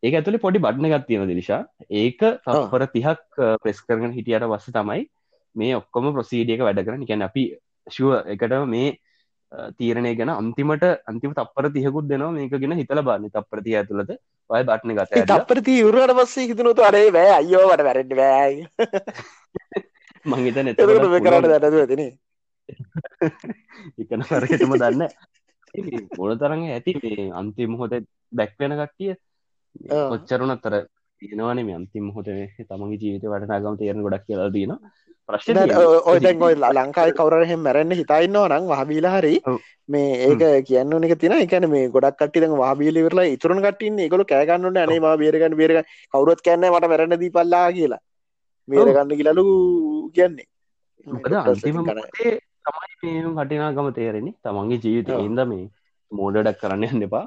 [0.04, 1.62] ඒක ඇතුළි පොඩි බඩ්න එකක් තියෙන දිලිශා
[1.96, 5.06] ඒක තපර තිහක් ප්‍රෙස් කරගෙන හිටියට වස්ස තමයි
[5.56, 7.44] මේ ඔක්කොම ප්‍රසීඩියක වැඩ කරන ගැන අපි
[7.88, 8.90] ශුව එකට මේ
[9.78, 14.12] තීරණය ගැන අන්තිමට අන්තිම තපර තියකුත් දෙනවා මේක ගෙන හිතල බන්න තප්‍රතිය ඇතුළද
[14.50, 18.66] ඔය බට්න ගත තප්‍රති යුරට පස්සේ හිතනතු අරේ වැෑ අයෝවට වැරෙන්ට වෑයි
[20.26, 22.06] මංහිත නැත කරට දැනද ඇතින
[24.00, 25.04] එකන කරටම දන්න
[26.17, 27.93] මොන තරඟ ඇති මේ අන්තිම හොත
[28.32, 29.13] දැක්වෙන කට්ටිය?
[30.12, 30.76] කොච්චරුනත්තර
[31.21, 34.74] තියෙනවානේ මේ අන්තිම හොත තමගේ ජීවිත වටනාගම තේරන ගොඩක් කියලා දීන
[35.30, 35.60] ප්‍රශ්න
[36.06, 39.34] ඔය දැන් ඔය ලංකායි කවරහෙම මැරෙන්න්න හිතයින්නවා නම් වහබීල හරි
[39.89, 45.17] මේ ඒක කියන්න එක තින එකන මේ ගොඩක් කටි වාබිලිවරලා ඉතුරන කටින් ගොල කෑගන්නට අනේ
[45.17, 45.74] බේරගන්න බේර
[46.13, 48.02] කවරුත් කැන්න මට මැරණ දී පල්ලා කියලා
[48.67, 49.45] බේරගන්න කියලලු
[50.13, 50.47] කියන්නේ
[52.65, 54.36] තමයි කටිනාගම තේරෙන්නේ.
[54.43, 55.65] තමන්ගේ ජීවිතය ඉද මේ
[56.12, 57.26] මෝඩඩක් කරන්න යන්න එපා.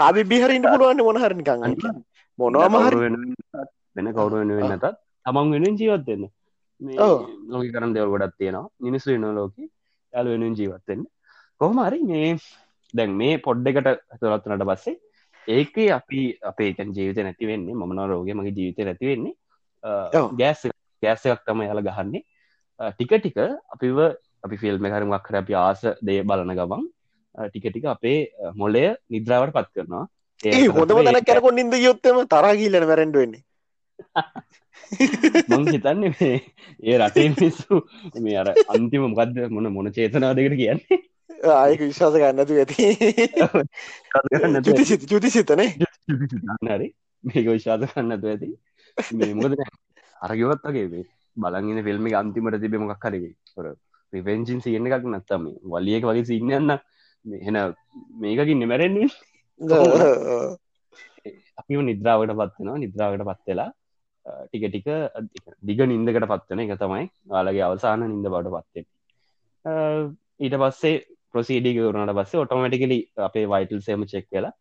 [0.00, 1.76] කාබිහරට පුළුවන් මොනහරනිකන්න
[2.38, 2.94] මොනවාමහර
[3.96, 4.86] වෙන කවුරු වෙන වෙන්නතත්
[5.26, 6.28] තමන් වෙනෙන් ජීවත් දෙන්න
[7.52, 8.68] ලෝක කරන දෙවල් ගොඩත් තියෙනවා.
[8.80, 9.54] මිනිස්සු වෙන ලෝක
[10.12, 11.02] යාල වෙනුවෙන් ජීවත්වෙන්න
[11.60, 12.30] කොහමරි මේ
[12.94, 14.96] දැන් මේ පොඩ්ඩකට ඇතුරත්වනට පස්සේ
[15.48, 19.34] ඒක අපි අපේ ජීවිත නැතිවෙන්නේ මන රෝග මගේ ජීවිත නැතිවෙන්නේ
[20.40, 20.62] ගෑස්
[21.02, 22.22] ගෑසයක් තම යාල ගහන්නේ
[22.80, 23.38] ටික ටික
[23.74, 23.98] අපිව
[24.44, 26.84] අපි ෆිල්ම් හරමක් කර අපි ආස දේ බලන ගමන්
[27.48, 28.18] ටික ටික අපේ
[28.60, 30.04] මොලය නිද්‍රාවට පත් කරනවා.
[30.40, 33.42] ඒ හොඳම තැන කැරකො නිද යොත්තම තරගීලන වැරෙන්ඩ වෙන්නේ.
[35.48, 36.32] මං හිතන්නේ
[36.82, 37.80] ඒ රටේ මිස්සු
[38.26, 41.00] මේ අර අන්තිම මොකක්ද මොන මොන චේතනාවදකට කියන්නේ?
[41.56, 42.76] ආයක විශ්වාස ගන්නතු ඇති.
[45.10, 45.70] චුති සිතනේ
[47.24, 48.48] මේක විශ්වාස කන්නතු ඇති.
[49.18, 49.60] මේ මොකද?
[50.20, 51.06] අරගවත් වගේ වේ
[51.36, 53.66] බලගෙන ෆිල්ම් අන්තිමට තිබේ මොකක් කරේ ොර
[54.12, 56.76] ප්‍රිවෙන්චින් සියන්න එකක් නැත්තම වලියක වගේ සින්නන්න
[57.40, 57.56] එන
[58.16, 59.08] මේකකින් නෙමැරෙන්නේ.
[61.58, 63.70] අපි නිද්‍රාවට පත්වෙනවා නිද්‍රාවට පත්වෙලා
[64.44, 64.88] ටික ටික
[65.62, 71.02] දිග නින්දකට පත්වන එක තමයි යාලගේ අවසාන නින්ද බවට පත්වෙන ඊට පස්සේ
[71.34, 74.54] ප්‍රසිඩි වරනට පස්සේ ඔටෝමටිකලි අපේ වයිටල් සේම චෙක් වෙලා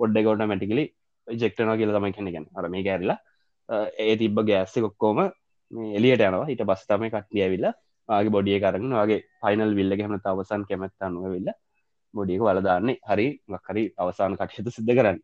[0.00, 0.84] පොඩ්ඩ කොට මැටිකලි
[1.26, 3.18] ජෙක්ටනවා කියල තමයි කෙනගෙන අර මේ කැරලා
[3.98, 5.20] ඒ තිබ්බ ගෑස්ස කොක්කෝම
[5.70, 6.46] එලියට යනවා.
[6.46, 7.74] හිට බස් තම කට්ටිය විල්ලා
[8.08, 11.50] ආගේ බොඩිය කරන්න වගේ පයිනල් විල්ල හම අවසන් කැමැත්තන්නුව විල්ල
[12.14, 15.18] බොඩියක වලදාන්නේ හරි මක්හරි අවසාන කටයුතු සිද්ධ කරන්න.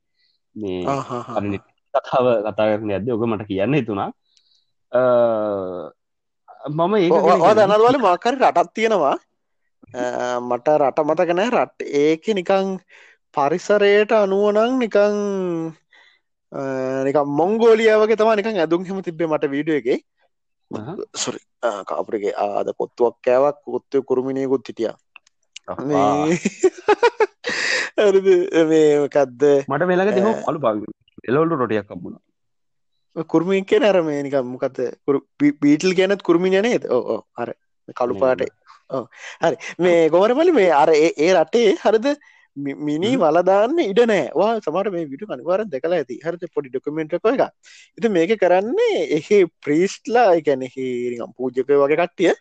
[0.56, 1.60] මේ
[1.94, 4.10] කතාව කතා කරන ඇද ඔක මට කියන්න තුනා
[6.70, 9.16] මම ඒ දනවල මාකරි රටත් තියෙනවා.
[10.40, 12.78] මට රට මතකනෑ රට් ඒක නිකං
[13.34, 15.16] පරිසරයට අනුවනං නිකං
[17.06, 19.88] නික මොංගෝලියාවගේ තම නිකං ඇදුම් හෙම තිබේ මට වීඩිය එක
[21.16, 21.40] සොරි
[21.86, 24.92] කාපරගේ ආද කොත්තුවක් කෑවක් කොත්තය කුරුමිණයකුත් හිටිය
[27.98, 28.28] හරිද
[28.70, 30.74] මේකක්ද මට වෙලක දෙහ අලු පා
[31.24, 32.18] එලවල්ට රොටයක් කම්බුණ
[33.26, 34.80] කුරමින් කියෙන අර මේ නිකම් මොකත
[35.60, 37.54] පීටල් ගැනත් කුරමි නනේද ඕ අර
[37.96, 38.42] කළු පාට
[39.42, 42.06] හරි මේ ගොවරමලි මේ අර ඒ රටේ හරිද
[42.56, 46.20] මිනි වලදාන්න ඉඩ නෑවා සමට මේ විඩු අනිවාර දෙකලා ඇති.
[46.24, 47.26] හරත පොඩි ඩොකමෙන්ට් එක
[47.98, 50.86] ඉති මේක කරන්නේ එහි ප්‍රීස්්ලා එකැනෙහි
[51.36, 52.32] පූජක වගේ කට්ටිය.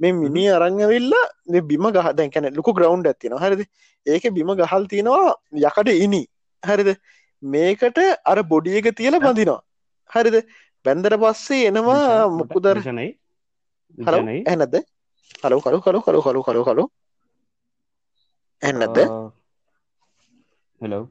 [0.00, 3.62] මේ මිනි අරංගවිල්ලා බිම ගහ දැන් කැන ලොකු ග්‍රවන්් ඇතින හරිද?
[4.06, 5.34] ඒක බිම ගහල් තියෙනවා
[5.68, 6.22] යකට ඉනි.
[6.62, 6.90] හරිද?
[7.42, 9.60] මේකට අර බොඩියක තියල බඳිනවා.
[10.10, 10.36] හරිද?
[10.84, 13.08] බැන්දර පස්සේ එනවා මොකු දර්ශනයි
[13.98, 14.16] හල?
[14.52, 14.76] ඇනද
[15.42, 16.84] හලු කලු කලු කලු කලු කලු කලු
[18.62, 18.98] එන්නද
[20.80, 21.04] හෙලෝ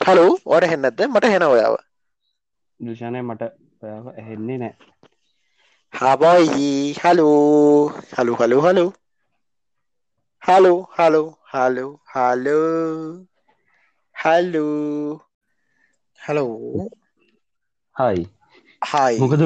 [0.00, 1.74] හලු වට හෙන්නද මට හෙන ඔයාව.
[2.80, 3.42] දෂානය මට
[4.12, 4.74] ඇහෙන්නේ නෑ.
[5.92, 7.28] හබයි හලු
[8.12, 8.86] හලු හලු හලු
[10.42, 12.58] හලු හලු හලු හලු
[14.16, 14.66] හලු
[16.18, 16.88] හලෝ
[17.96, 18.22] හයි
[18.82, 19.42] හයි මොකද?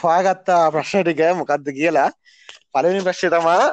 [0.00, 2.10] හවාගත්තා ප්‍රශ්න ටික මොකක්ද කියලා.
[2.72, 3.64] පලනි ප්‍රශ්ය තමා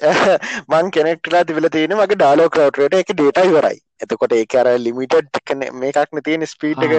[0.70, 3.78] මං කෙනෙක්ටලා තිබල තියෙන මගේ ඩාලෝ කවටට එක ඩේට ඉවරයි.
[4.00, 5.38] එතකොට ඒ අර ලිමිටඩ්
[5.74, 6.94] මේකක්න තියෙන ස්පීට් එක.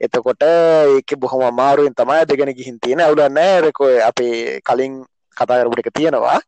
[0.00, 4.98] එතකොට ඒක බොහොම අමාරුවෙන් තමයි දෙගෙන ගිහින් තියෙන අවුලන්න රකෝ අපේ කලින්
[5.36, 6.40] කතාකරපුට එක තියෙනවා.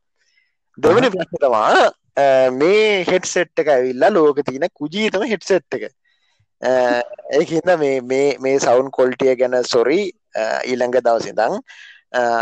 [0.79, 5.91] දෙවනි ප්‍රශ්න තමා මේ හෙට සෙට් එක ඇවිල්ලා ලෝක තියෙන කුජීතම හෙට සෙට් එක
[7.33, 10.01] ඒහින්ද මේ මේ මේ සවුන් කොල්ටිය ගැන සොරි
[10.65, 11.59] ඊළඟ දවසිදං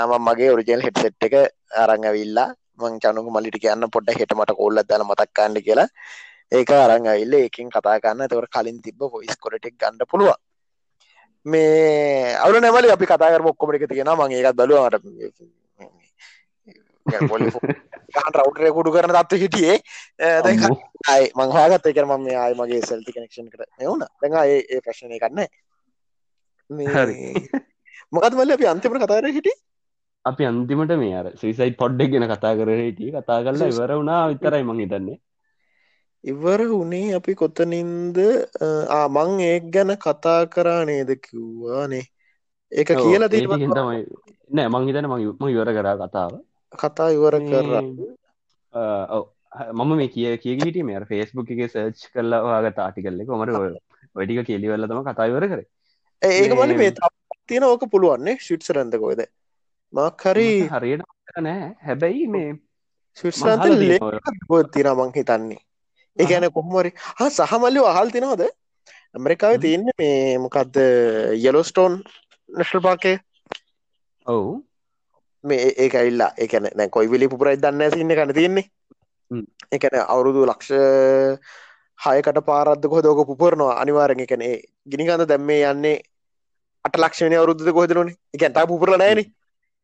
[0.08, 1.34] ම මගේ ඔරිජල් හෙට සෙට් එක
[1.76, 5.88] අරංගවිල්ලා මං චනුක මලිට කියන්න පොඩ්ඩ හෙට මට කොල්ල දල මතක්කාන්න කියලා.
[6.52, 10.38] ඒක අරංගවිල්ල එකින් කතා කන්න තවර කලින් තිබ පොයිස් කොටෙක් ගන්න පුළුවන්.
[11.46, 14.94] මේ අවු නැමලි අපි කතාකර ඔක්කොමට එක තියෙන මං ඒකත් බලුවට
[18.36, 19.76] රවටරය කුඩු කරන තත්ව හිටියේ.
[21.12, 25.40] අයි මංහාගත එක ම මේ ආය මගේ සෙල්ති කනෙක්ෂන් කර එවුණ දැඟ ඒ ප්‍රශ්නය කන්න
[28.12, 29.52] මොකත් මල්ල අපි අන්තිමට කතාර හිටි
[30.24, 33.12] අපි අන්තිමට මේ අර සවිසයි පොඩ්ඩක් ගෙන කතා කර හිටිය.
[33.16, 35.18] කතා කරලා ඉවර වුණා විතරයි මං හිතන්නේ.
[36.24, 38.18] ඉවර වුණේ අපි කොතනින්ද?
[38.98, 42.04] ආමං ඒක් ගැන කතා කරා නේද කිව්වානේ
[42.72, 44.00] ඒක කියලා ති තමයි
[44.50, 46.32] නෑ මං හිතන මම ඉවර කරා කතාව.
[46.72, 47.66] කතා ඉවර කර.
[49.78, 53.54] මම මේ කිය කිය හිට මේ ෆේස්බුක් එක සර්ච් කරලා වාගත ආටිකල්ල කොමට
[54.16, 55.60] වැඩික කෙලිවෙල්ල තම කතායිවර කර.
[56.22, 56.92] ඒක මල මේ
[57.48, 59.26] තියෙන ඕක පුළුවන්නේ ශිට්ස රැඳකොයිද
[59.94, 61.02] මක්හරි හරියට
[61.42, 61.62] නෑ.
[61.86, 62.50] හැබැයි මේ
[63.16, 63.62] ශිට්සන්ත
[64.74, 65.60] තින මං හිතන්නේ.
[66.16, 68.42] ඒගැන කොහොමරි හ සහමල්ලි අහල් තිනවද
[69.14, 70.78] ඇමරිකාව තියන්න මේ මොකක්ද
[71.40, 71.98] යලෝස්ටෝන්
[72.48, 73.16] නශල් පාකේ
[74.26, 74.54] ඔවු.
[75.44, 78.66] මේ ඒක ඇල්ලා එකන නැ කොයිවිලි පුරයි දන්න සින්න කන තියෙන්නේ.
[79.72, 80.70] එකන අවුරුදු ලක්ෂ
[81.98, 83.78] හයකට පාරද්ද කොහදෝක පුපරනවා?
[83.82, 84.54] අනිවාරෙන් එකනේ
[84.90, 85.96] ගිනිකඳ දැම්මේ යන්නේ
[86.84, 89.24] අට ලක්ෂණය අවුරුද්ධ කොහදරුණ එකන්තා පුපුරල නෑන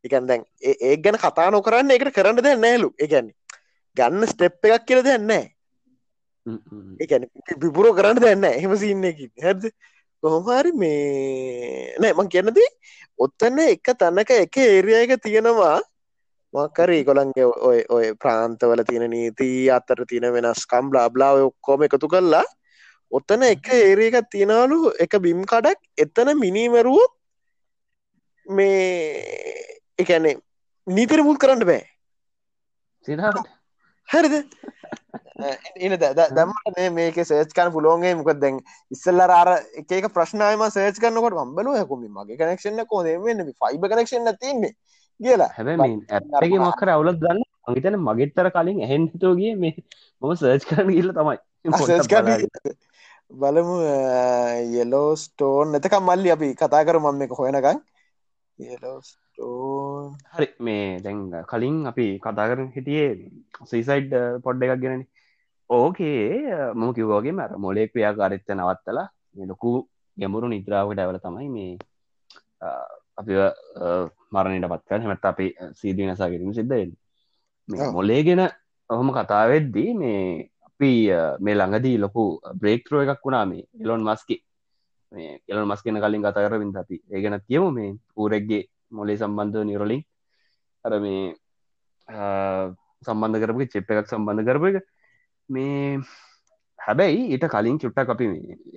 [0.05, 3.37] එකන් දැන් ඒ ගැන කතා නොකරන්න එකට කරන්න දැ නෑලු එකන්නේ
[3.97, 5.47] ගන්න ස්ටෙප් එකක් කියල දෙන්නෑ
[6.99, 9.71] එකන පිපුරෝ කරන්න දෙන්න එහෙම සින්නකි හැද
[10.23, 12.69] කොහොමහරි මේ නෑ මං කියන්නදී
[13.19, 15.81] ඔත්තන්න එක තැනක එක ඒරියයක තියෙනවා.
[16.55, 22.45] මක්කරී කොළන්ගේ ඔය ඔය ප්‍රාන්තවල තියෙන නීති අත්තර තියෙන වෙනස්කම් බ්ලාබ්ලා ඔක්කෝම එකතු කල්ලා
[23.13, 25.79] ඔත්තන එක ඒරක තියෙනලු එක බිම් කඩක්.
[25.97, 27.13] එතන මිනිමරුවොත්
[28.47, 30.37] මේ එකැනේ
[30.87, 31.83] නීතිර මුල් කරන්න බෑ.
[34.09, 34.35] හරිද?
[35.79, 38.59] එන දම්මට මේක සේච්කන පුලෝන්ගේ මොක දැන්
[38.91, 43.47] ඉස්සල්ල අර එක ප්‍රශ්නයම සේච් කනකොට මම්බලු හැකුම මගේ කනෙක්ෂන්න කෝද වෙන්න?
[43.63, 44.75] ෆයිබ කනෙක්ෂන්න තින්නේ
[45.21, 45.51] කියලා.
[45.57, 45.97] හැබැයි
[46.41, 49.75] ඇගේ මක්කර අවුලත් දන්න මගේතන මගෙත්තර කලින් ඇහෙන් හිතෝගේ මේ
[50.23, 51.39] මොම සර්ච් කරන ගිල්ල තමයි.
[53.41, 53.77] බලමු
[54.77, 57.79] යෙලෝ ස්ටෝන් නැතකම් මල්ලි අපි කතා කර මම එක හොයනකං
[60.33, 63.09] හරි මේ දැන් කලින් අපි කතා කරන හිටියේ
[63.67, 64.13] සීසයිඩ්
[64.45, 65.07] පොඩ්ඩ එකක් ගෙනනි.
[65.71, 66.21] ඕකේ
[66.73, 69.09] මම කිව්වගේ මර මොලෙක් ක්‍රියාකාරිත්ත නවත්තලා
[69.47, 69.71] ලොකු
[70.17, 71.73] ගැඹුරු නිද්‍රාවට ඇවල තමයි මේ
[73.17, 73.35] අපි
[74.33, 76.93] මරණයට පත්කර හමත් අපි සීදී නසා කිරීම සිද්ධයෙන්
[77.93, 78.43] මොලේගෙන
[78.91, 80.23] ඔහොම කතාවෙද්දී මේ
[80.69, 80.93] අපි
[81.41, 82.25] මේ ළඟදී ලොකු
[82.61, 84.37] බ්‍රේක්ටරෝ එකක් වුණා මේ එලොන් මස්කි
[85.13, 86.97] මේ එලොන් මස්කෙන කලින් කතා කර විින්ද අපි.
[87.15, 90.03] ඒගෙන කියමු මේ ඌරෙක්ගේ මොලේ සම්බන්ධ නිරොලින්.
[90.85, 91.35] අර මේ
[93.07, 94.87] සම්බන්ධ කරපු චෙප් එකක් සම්බන්ධ කරපු එක.
[95.49, 95.99] මේ
[96.79, 98.27] හැබැයි ඊට කලින් චුට්ටක් අපි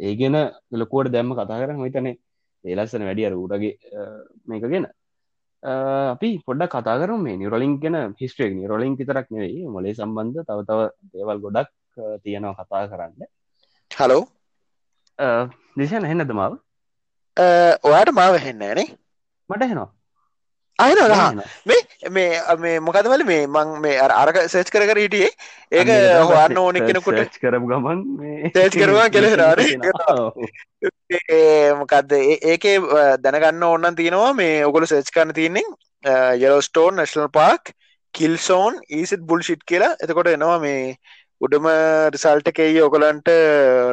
[0.08, 0.36] ඒ ගෙන
[0.82, 2.20] ලොකුවට දැම්ම කතා කරන හිතනේ
[2.64, 3.74] ඒලස්සන වැඩිය අර ඌරගේ
[4.50, 4.86] මේක ගෙන.
[6.14, 10.80] අපි පොඩ්ඩ කතා කරු මේ නිරොලින් ගෙන හිස්ට්‍රේක් නිරොලින් විතරක් නෙවෙයි මොලේ සම්බන්ධ තව තව
[11.14, 11.70] දේවල් ගොඩක්
[12.24, 13.22] තියෙනවා කතා කරන්න.
[13.92, 14.24] හලෝ
[15.78, 16.61] දිශන හෙන්නද මාව?
[17.84, 18.88] ඔයාට මාව හෙන්නෑනේ
[19.49, 19.91] මට හෙනවා
[20.80, 21.41] අයන.
[21.66, 25.30] මේ මේ මේ මොකදවල මේ මං මේ අර අරක සේච් කර කර හිටියේ.
[25.72, 25.88] ඒක
[26.32, 27.38] හොන්න ඕන කෙනකුට.
[27.41, 27.99] කරපු ගමන්
[28.53, 29.53] කරපුවා කෙලෙසෙනවා
[30.18, 30.34] ඔව්.
[31.82, 32.11] මොකක්ද
[32.51, 32.78] ඒකේ
[33.26, 35.66] දැනගන්න ඕන්නන් තියෙනවා මේ ඔගොල සේච් කරන්න තියන්නේ
[36.41, 37.74] යලෝස්ටෝන් නශනල් පාක්
[38.14, 39.93] කිල්සෝන් ඊසිත් බුල්ෂිට් කියලා.
[40.03, 40.95] එතකොට එනවා මේ
[41.42, 41.68] උඩම
[42.16, 43.30] රිසල්ට එකයි ඔගොලන්ට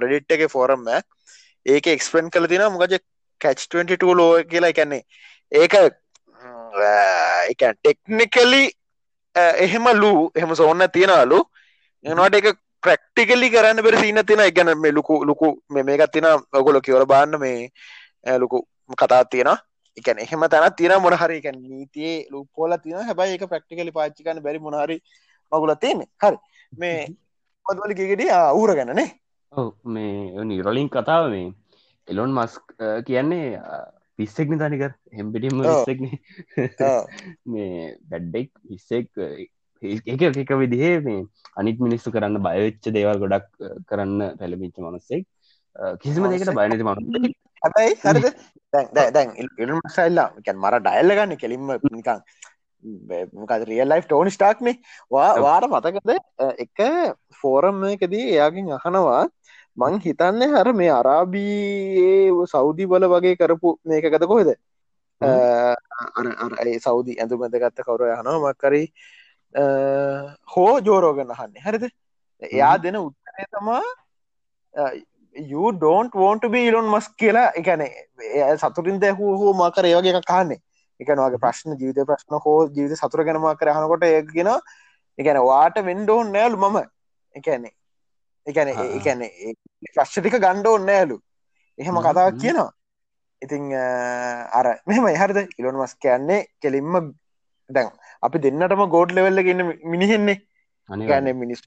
[0.03, 0.89] රෙඩිට් එක ෆෝරම්ම
[1.67, 2.97] ඒක එක්ස්පෙන් කළ තින මොකද
[3.41, 4.71] කැච් 22 ලෝ කියලා.
[4.71, 5.03] එකන්නේ
[5.53, 5.75] ඒක
[7.51, 8.65] එක ටෙක්නිකලි
[9.37, 11.41] එහෙම ලූ එහෙම සෝන්න තියෙනලු
[12.05, 16.81] එනවාට එක ප්‍රක්ටිකලි කරන්න බෙර සින්න තින එකගැන මේ ලුකු ලුකු මේ මේකත් තින ඔගොල
[16.81, 17.71] කියවල බාන්න මේ uh,
[18.27, 18.63] ඈ ලොකු
[18.97, 19.51] කතා තියෙන
[19.97, 24.97] එකන එහෙම තැන තියෙන මොනහරි එක නීතියේ ලුපෝල තින හැබයි එක ප්‍රක්ටිකලි පාච්චිකන්න බැරි මොනහරි
[25.53, 26.09] මගුල තියන්නේ.
[26.17, 26.37] හරි.
[26.73, 27.09] මේ
[27.71, 29.09] පොදවල ගෙඩිය ඌර ගැනනේ
[29.87, 31.49] මේ නිරලින් කතාව මේ
[32.09, 32.75] එලොන් මස්ක්
[33.07, 33.61] කියන්නේ
[34.19, 35.67] පිස්සෙක් නිතනික හෙම්පිටිම ඔව්.
[35.69, 36.07] විස්සෙක්න
[37.53, 39.09] මේ බැඩ්ඩෙක් විස්සෙක්
[39.83, 43.49] එක එක විදිහේ මේ අනිත් මිනිස්සු කරන්න බයවෙච්ච දේවල් ගොඩක්
[43.87, 45.25] කරන්න පැළමිච්ච මනස්සෙක්.
[45.99, 46.53] කිසිම දෙකට.
[46.53, 48.27] බයනති මනු හැබැයි හරිද?
[48.73, 52.23] දැන් දැන් දැන් ඉල් මසල්ලා කැන් මර ඩයිල්ල ගන්න කෙලින්ම නිකං
[52.83, 54.77] මොකද රියල් ලයි් ටෝනි ස්ටාක්නේ.
[55.11, 56.11] වාට මතකද?
[56.65, 56.79] එක
[57.43, 59.23] ෆෝරම් එකදී එයාගෙන් අහනවා
[59.77, 64.51] මං හිතන්න හර මේ අරාබීයේ සෞදි බල වගේ කරපු මේක ගත කොහෙද
[65.21, 68.83] අර අර ඒ සෞදි ඇඳුමද ගත්ත කවර යනවා මක්කරි
[70.55, 71.63] හෝ ජෝරෝගන්න අහන්නේ.
[71.67, 71.85] හරිද?
[72.43, 73.83] එයා දෙන උත්තරය තමා
[75.35, 77.53] you don't want to be Elon Musk කියලා.
[77.61, 77.83] එකන
[78.63, 80.61] සතුරින් දැහූ හෝ මාකර ඒවගේ එක කාන්නේ
[81.01, 84.51] එකනවාගේ ප්‍රශ්න ජීවිත ප්‍රශ්න හෝ ජීවිත සතුර ගැනමා කර හනකොට ඒගෙන
[85.19, 86.79] එකන වාට වෙන්ඩෝන් නෑලු මම.
[87.35, 87.73] එකන්නේ
[88.47, 88.69] එකන.
[88.99, 89.25] එකන
[89.95, 91.17] ප්‍රශ්ටික ගණ්ඩෝන් නෑලු
[91.79, 92.39] එහෙම හ්ම්, කතාවක්.
[92.43, 92.71] කියනවා.
[93.43, 93.73] ඉතිං
[94.59, 96.95] අර මෙහම එහරිද ඉලොන් මස් කියන්නේ කෙලින්ම
[97.71, 97.91] දැන්
[98.23, 100.39] අපි දෙන්නටම ගෝඩ් ලෙවල්ල ඉන්න මිනිහෙන්නේ.
[101.11, 101.61] ගැන මිනිස්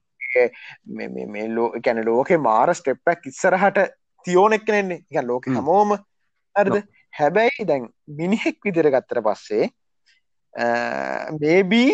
[1.57, 3.79] ලෝ ගැන ලෝක මාර ස්ටෙප්පක් ඉස්සරහට
[4.25, 5.57] තියෝනෙක් කෙනෙන්නේ එක ලෝක හ්ම්.
[5.57, 5.95] හමෝම.
[6.55, 6.77] හරිද
[7.13, 7.83] හැබැයි දැන්
[8.19, 9.65] මිනිහෙක් විදිර ගත්තර පස්සේ
[11.39, 11.93] මේබී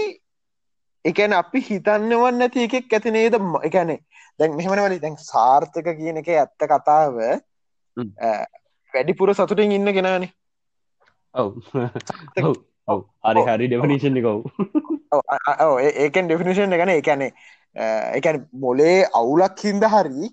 [1.06, 3.36] එකන අපි හිතන්නවන් නැති එකෙක් ඇති නේද?
[3.70, 4.00] එකනේ
[4.40, 7.16] දැන් මෙහමන වලි දැන් සාර්ථක කියන එක ඇත්ත කතාව
[8.94, 10.32] වැඩිපුර සතුටින් ඉන්න කෙනනේ.
[11.34, 11.52] ඔව්.
[12.44, 12.56] ඔව්.
[12.88, 13.00] ඔව්.
[13.48, 14.38] හරි ඩෙවනිෂන් එකව්
[16.06, 16.92] ඒකෙන් ඩෙෆිනිෂන් එකන.
[16.98, 17.32] එකනේ
[18.20, 20.30] එකන මොලේ අවුලක් හින්ද හරි.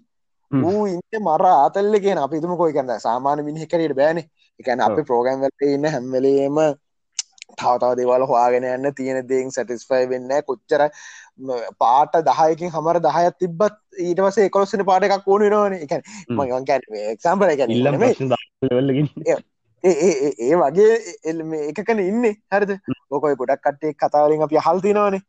[0.51, 4.19] ඌ ඉන්න මර ආතල්ල කියෙන අපි තුම කොයි කන්න සාමාන මිනිහකරට බෑන
[4.61, 6.61] එකන අපි ප්‍රෝගම් වලට ඉන්න හැම්වලේම
[7.55, 10.87] තවතාව දෙවල හවාගෙන යන්න තියෙන දෙෙන් සැටිස්ෆයි වෙන්න කොච්චර
[11.79, 16.39] පාට දහයකින් හමර දහයත් තිබත් ඊට වස එකොලොස්සන පාට එකක් ඕන නන එක හ්ම්.
[16.39, 16.65] මගන්
[17.13, 19.13] එක්සම්පල ඉල්ලම් ගැන ප්‍රශ්න ලවල්ලගින්
[19.85, 20.91] ඒ වගේ
[21.25, 22.25] එල් එකකන ඉන්න.
[22.51, 22.73] හරිද?
[23.11, 25.23] ඕකොයි ගොඩක් කට්ටේ කතාවලින් අපි හල්තිනවානේ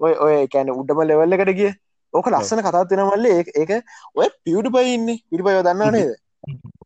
[0.00, 1.70] ඔය ඔය කැන උඩම ලෙවල්ලකට ගිය.
[2.14, 3.26] ඕක ලස්සන කතාත්වෙන මල්ල.
[3.54, 3.70] ඒක
[4.14, 6.12] ඔය පියුට පයි ඉන්න පිටි පයෝ දන්න නේද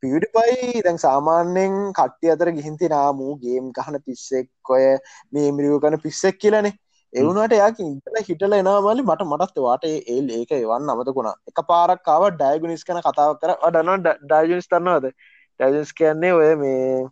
[0.02, 4.86] පියුට පයි දැන් සාමාන්‍යෙන් කට්ටිය අතර ගිහින්ති නාමූ ගේම් ගහන පිස්සෙක් ඔය
[5.32, 6.74] මේ මිරියෝ කන පිස්සෙක් කියලනේ.
[7.12, 12.86] එවුණට යාක ඉතල හිටල එනාමලි මට මටත් වාට ඒල් ඒක එවන්න අමතකුණා එක පාරක්කාව ඩයිගුනිස්
[12.88, 13.54] කන කතාව කර.
[13.66, 13.92] අඩන
[14.24, 15.12] ඩයිජනිස් තන්නවද
[15.60, 17.06] ඩයිජන්ස් කියන්නේ ඔය මේ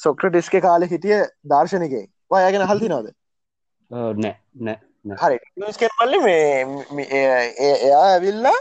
[0.00, 1.22] සොක්‍රටිස්ක කාලෙ හිටිය
[1.52, 2.04] දර්ශනකේ.
[2.30, 3.12] ඔයගෙන හල්තිනවද
[3.90, 4.34] නෑ
[4.66, 4.78] නෑ
[5.22, 5.38] හරි.
[5.56, 8.58] මල්ල මේ එයා ඇවිල්ලා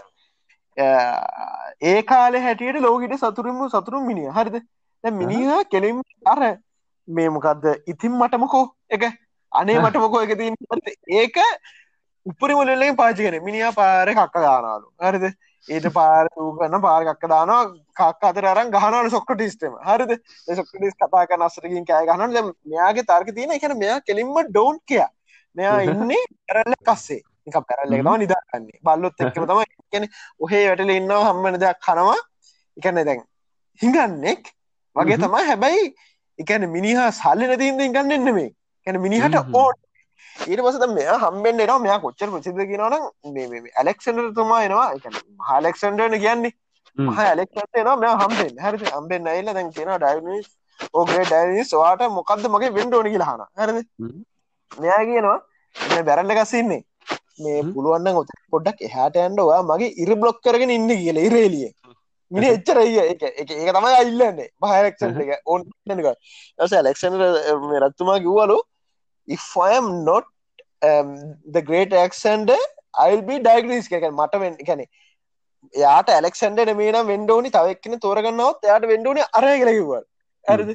[0.78, 4.62] ඒ කාලෙ හැටියට ලෝකට සතුරම සතුරුම් මිනිිය හරිද?
[5.04, 6.58] මිනිහ කෙලිම් අර
[7.08, 9.04] මේ මොකක්ද ඉතින් මටමකෝ එක?
[9.52, 10.32] අනේ මටමකෝ එක
[11.14, 11.38] ඒක
[12.26, 15.26] උපරිමලෙන් පාචිකන මිනිිය පාර කක්ක දානාලු හරිද?
[15.68, 17.62] ඒට පාර කන්න පාරකක්ක දානවා.
[17.94, 20.12] කක් අතර අරන් ගහනවල සොක්කටිස්ටම හරිද?
[20.52, 25.06] සොක්කටිස් කතා කන අස්සරකින් කෑ ගහනල මෙයාගේ තර්ක තියෙන එකන මෙයා කෙලින්ම ඩෝන්් කිය
[25.56, 31.22] මෙයා ඉන්නේ පැරල්ල කස්සේ එක පැරල්ල නවා නිදාන්නේ බල්ලොත් එක්කම තම කියන ඔහේ වැටල ඉන්නවා
[31.28, 32.20] හම්මන දෙයක් කනවා.
[32.78, 33.24] එකන්න දැන්
[33.82, 34.44] හිඟන්නෙක්
[34.96, 35.24] වගේ හ්ම්.
[35.24, 35.88] තමා හැබැයි
[36.40, 38.50] එකන මිනිහා සල්ලි නැතින්ද ගන්න එන්නෙමේ
[38.88, 39.40] කැන මිනිහට.
[39.54, 39.76] ඕන්.
[40.48, 41.80] ඊට පසත මෙයා හම්බෙන් එනවා.
[41.80, 42.94] මෙයා කොච්චර ප්‍රසිද්ධ කියනවන
[43.74, 44.88] ඇලෙක්සන්ඩර් තුමා එනවා.
[45.52, 46.54] හලෙක්සන්ඩර්න කියන්නේ
[47.24, 50.48] ඇලෙක්ට නවා මෙයා හම්බෙන් හරි හම්බෙන් ඇල්ල දැන් කියන ඩයිනිස්
[50.94, 53.78] ඕගේ ඩයිනිස් වාට මොකක්ද මගේ වෙන්ඩෝනි කියලාහන හරද.
[54.72, 55.40] මෙයා කියනවා
[55.76, 56.82] මේ බැරල්ල ගස්සන්නේ
[57.40, 57.64] මේ.
[57.72, 61.72] පුළුවන්න ඔත පොඩ්ඩක් එහට ඇන්ඩවා මගේ ඉර බ්ලොක් කරගෙන ඉන්න කියල ඉරේලිය
[62.32, 65.66] මිනි එච්චරයි එක එක තමයි අල්ලන්නේ පහලෙක්ෂන් එක ඔන්න
[66.60, 67.20] ඇස ලෙක්ෂන්
[67.84, 68.58] රත්තුමා කිව්වලු
[69.28, 70.32] ඉෆම් නොට
[71.52, 72.56] the great ඇක්සන්ඩ
[73.00, 74.84] අල්බි ඩයිගනිස් එක මට වෙන් එකන
[75.74, 80.04] යාට ඇලෙක්සන්ඩ නමේනම් වෙන්ඩෝනි තවක්න තෝරගන්නවත් එයාට වෙන්ඩෝනි අරය කියලකිවල්
[80.46, 80.72] ඇරද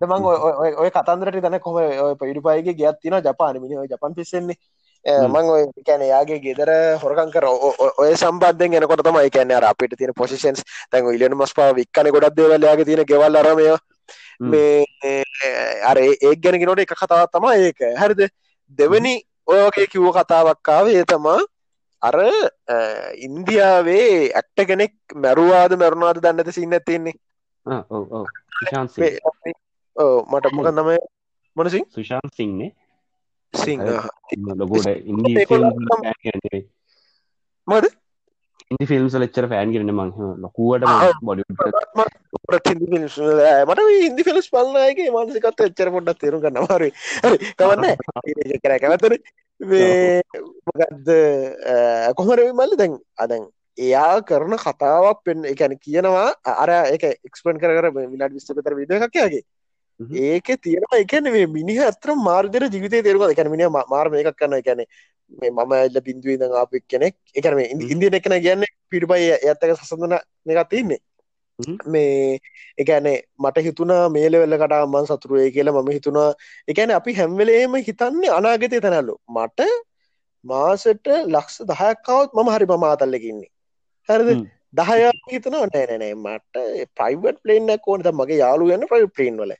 [0.00, 0.28] තමන්
[0.76, 1.78] ඔය කතන්දරට තන කොම
[2.22, 4.58] පයිඩුපායිගේ ගත් තින ජපාන මිනි ජපන් පිස්සෙන්නේ
[5.04, 6.70] මං ඔය කැන යාගේ ගෙදර
[7.02, 12.10] හොරකන් කර ඔය සම්බන්ධෙන් එනකොට තමයි කැන අපිට තියෙන පොසිෂන්ස් තැන් ඉලන මස් පා වික්කන
[12.10, 13.66] ගොඩක් දේවල්ලයාගේ තියෙන ගෙවල් අරමය
[14.42, 14.84] මේ
[15.82, 17.80] අර ඒ ගැන නොට එක කතාව තමා ඒක.
[17.96, 18.28] හරිද?
[18.78, 19.14] දෙවනි
[19.46, 21.40] ඔයගේ කිව්ව කතාවක්කාව තමා
[22.02, 22.16] අර
[23.18, 27.14] ඉන්දියාවේ ඇක්ට කෙනෙක් මැරුවාද මැරුණාද දන්නද සින්න තින්නේ
[30.30, 30.90] මට මොක නම?
[31.56, 32.83] මොනසින් සුශාන් සිංනේ සිං
[34.54, 35.34] ලොකොට ඉන්දි
[37.68, 37.84] මද
[38.70, 40.84] ඉදි ෆිල්ම්ස් ලච්චර ෆෑන් කරන මං ලොකුවට
[42.48, 46.84] මට ඉන්දි ෆිල්ස් පල්ලගේ මානසිකත් එච්චර පොඩ්ඩක් තේරු ගන්න මාර
[47.54, 47.84] කවන්න
[48.60, 49.12] කර කැවතර
[50.68, 51.12] මොකක්ද
[52.16, 53.44] කොහරවි මල්ල දැන් අදැන්
[53.78, 59.44] එයා කරන කතාවක් පෙන් එකැන කියනවා අර එක එක්ස්පන් කර විලාට විස්තපතර විඩ එකක්යාගේ
[60.00, 64.84] ඒක තියෙනවා එකන මේ මිනිහ අතර මාර්දර ජීවිතය තේරුව එකැන මිනි මාර්ම එකක් කන්න එකැන
[65.32, 70.16] මේ මම එල්ල බින්දුව ද අපක් කෙනෙක් එකන ඉන්දිය එකන කියන්න පිටිපයි ඇත්තක සසඳන
[70.52, 71.00] එකක් තින්නේ
[71.86, 72.38] මේ
[72.78, 76.28] එකනේ මට හිතුනා මේලවෙල්ල කටා මන් සතුරුවේ කියලා මම හිතුනා
[76.68, 79.14] එකන අපි හැම්වෙලේම හිතන්නේ අනාගතය තැනල්ලු.
[79.28, 79.60] මට
[80.44, 83.50] මාසට ලක්ෂ දහයක්කවත් මම හරි මමාතල්ලකින්නේ
[84.08, 84.30] හැරද?
[84.74, 84.98] දහය
[85.32, 85.66] හිතනවා.
[85.66, 86.54] නෑනෑ මට
[86.96, 89.54] ප්‍රයිවට් පලේන්න කෝනත මගේ යාලු ගන්න ප්‍රයි පලේන් වල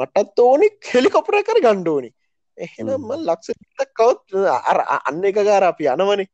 [0.00, 2.10] මටත් ඕනි හෙලිකොපර කර ගණ්ඩෝනි
[2.58, 3.50] එහෙනම ලක්ෂ
[3.98, 6.28] කවත් අර අන්න එක ගාර අපි යනවනේ.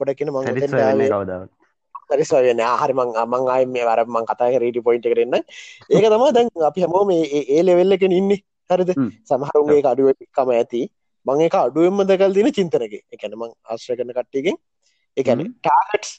[0.00, 1.48] පොඩක්ෙන මං
[2.10, 5.36] පරිස්වයන හරි මං අමං අය මේ වර මං කතා රීටි පොයින්ට කරන්න
[5.90, 8.32] ඒක තම දැන් අපි හැමෝ මේ ඒ ලෙවෙල්ලක ඉන්න.
[8.70, 8.90] හරිද?
[9.28, 10.82] සමහරුන්ගේ අඩුවකම ඇති.
[11.26, 12.94] මං එක අඩුවෙන්ම දකල් දින චින්තනක.
[13.14, 14.58] එකන මං ආශ්‍රය කරන කට්ටියකින්.
[15.16, 16.12] එකන ටාගටස්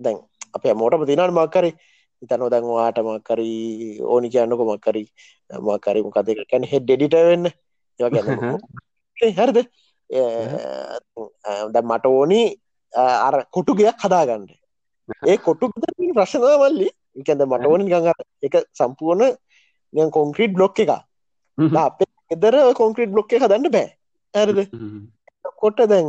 [0.00, 0.22] දැන්
[0.54, 1.70] අප මෝටම තිනට මක්කරි
[2.22, 5.06] ඉතනො දැන්වාට මක්කරී ඕනි කියන්නක මක්කරී
[5.66, 7.46] මකරි මොකද කැන හෙඩ් ඩෙඩිට වෙන්න.
[9.38, 9.58] හරිද?
[11.74, 12.40] දැ මට ඕනි
[13.26, 14.46] අර කොටු ගයක් හදාගන්න.
[15.28, 15.70] ඒ කොටු
[16.18, 18.08] ප්‍රශ්නවල්ලි එකද මට ඕනි ගඟ
[18.42, 20.90] එක සම්පූර්ණ කොන්ක්‍රීට් බ්ලොක් එක
[21.84, 23.88] අපේ එදර කොන්ක්‍රීට් බ්ලොක් එක හදන්න බෑ.
[24.34, 24.58] ඇරද
[25.60, 26.08] කොට දැන්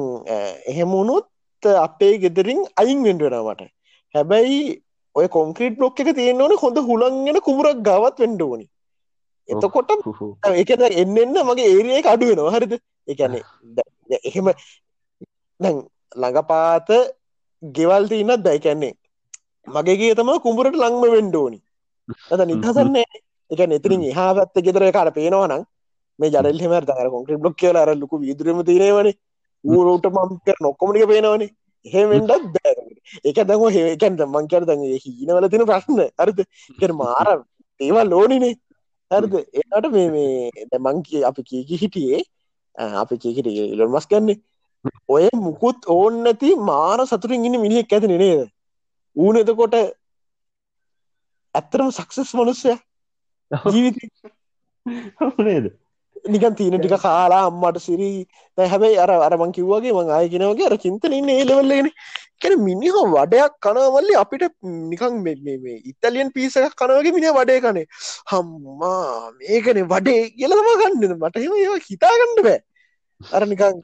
[0.72, 1.28] එහෙමුණුත්
[1.64, 3.62] අපේ ගෙදරින් අයින් වෙන්ඩුවෙනමට
[4.16, 4.60] හැබැයි
[5.16, 8.66] ඔය කොන්ක්‍රීට් බ්ලොක් එක තියෙන ඕන හොඳ හුළන්ගෙන කුමරක් ගවත් වෙන්ඩ ඕනි.
[9.50, 9.90] එතකොට
[10.56, 12.76] එක එන්න එන්න මගේ ඒරිය අඩුවෙනවා හරිද?
[13.08, 13.44] එකනේ
[14.22, 14.48] එහෙම
[15.60, 16.90] ළඟපාත
[17.64, 18.94] ගෙවල් තියන්නත් දැයිකැන්නේ
[19.68, 21.60] මගේගේ තම කුඹරට ලංම වෙන්ඩෝනි
[22.30, 22.98] අද නිදසන්න
[23.52, 25.64] එක නතිරින් එහා පැත්ත ගෙදර කාට පේනවනම්
[26.20, 29.10] මේ ජඩල් හෙම තර කොන්ක්‍රට බ්ලොක් කියල අර ලොකු විදුරම තිරේවන
[29.64, 31.52] ඌරෝට මම් කර නොක්කොමටික පේනවනේ
[31.86, 32.74] එහෙම වෙන්ඩත් බෑ
[33.30, 36.00] එක දැම හේකැන්ට මංකර දැන් හීනවල තින ප්‍රශ්න.
[36.18, 36.40] අරද
[36.80, 37.28] කර මාර
[37.80, 38.56] ඒවා ලෝනිනේ
[39.12, 39.34] හරිද?
[39.60, 42.22] ඒට මේ මේ දැමංකි අපි කීකි හිටියේ.
[43.02, 44.42] අපි කීකට ඉලොන් මස් ගන්නේ
[45.08, 48.50] ඔය මුකුත් ඕන්න නැති මාර සතුරින් ඉන්න මිනිහෙක් ඇති නේද?
[49.16, 49.76] ඌන එතකොට
[51.56, 52.74] ඇත්තරම සක්සස් මනුස්සය.
[53.72, 53.98] ජීවිත.
[55.38, 55.66] නේද
[56.26, 58.26] නිකන් තියන ටික කාලා අම්මට සිරී
[58.58, 61.90] හැබැයි අර අරමං කිව්වගේ මං ආයගෙනවගේ අර චින්තන ඉන්න ඒලවල්ලගෙන
[62.42, 64.46] කැන මිනිහ වඩයක් කනවල්ලි අපිට
[64.92, 67.86] නිකං මේ ඉතලියන් පිසක් කනවගේ මිනි වඩේ කනේ.
[68.32, 72.60] හම්මා මේකන වඩේ කියලම ගන්නද මට හෙම ඒවා හිතාගන්න බෑ.
[73.22, 73.84] අර නිකං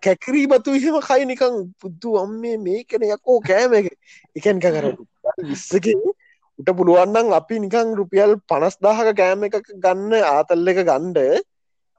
[0.00, 3.92] කැකරී බතු එහෙම කයි නිකං පුද්දු අම්මේ මේකන යකෝ කෑම එක.
[4.36, 4.86] එකන්ක කර
[5.48, 5.86] විස්සක
[6.60, 11.18] උට පුළුවන්නම් අපි නිකං රුපියල් පනස්දාහක කෑම එක ගන්න ආතල්ල එක ගණ්ඩ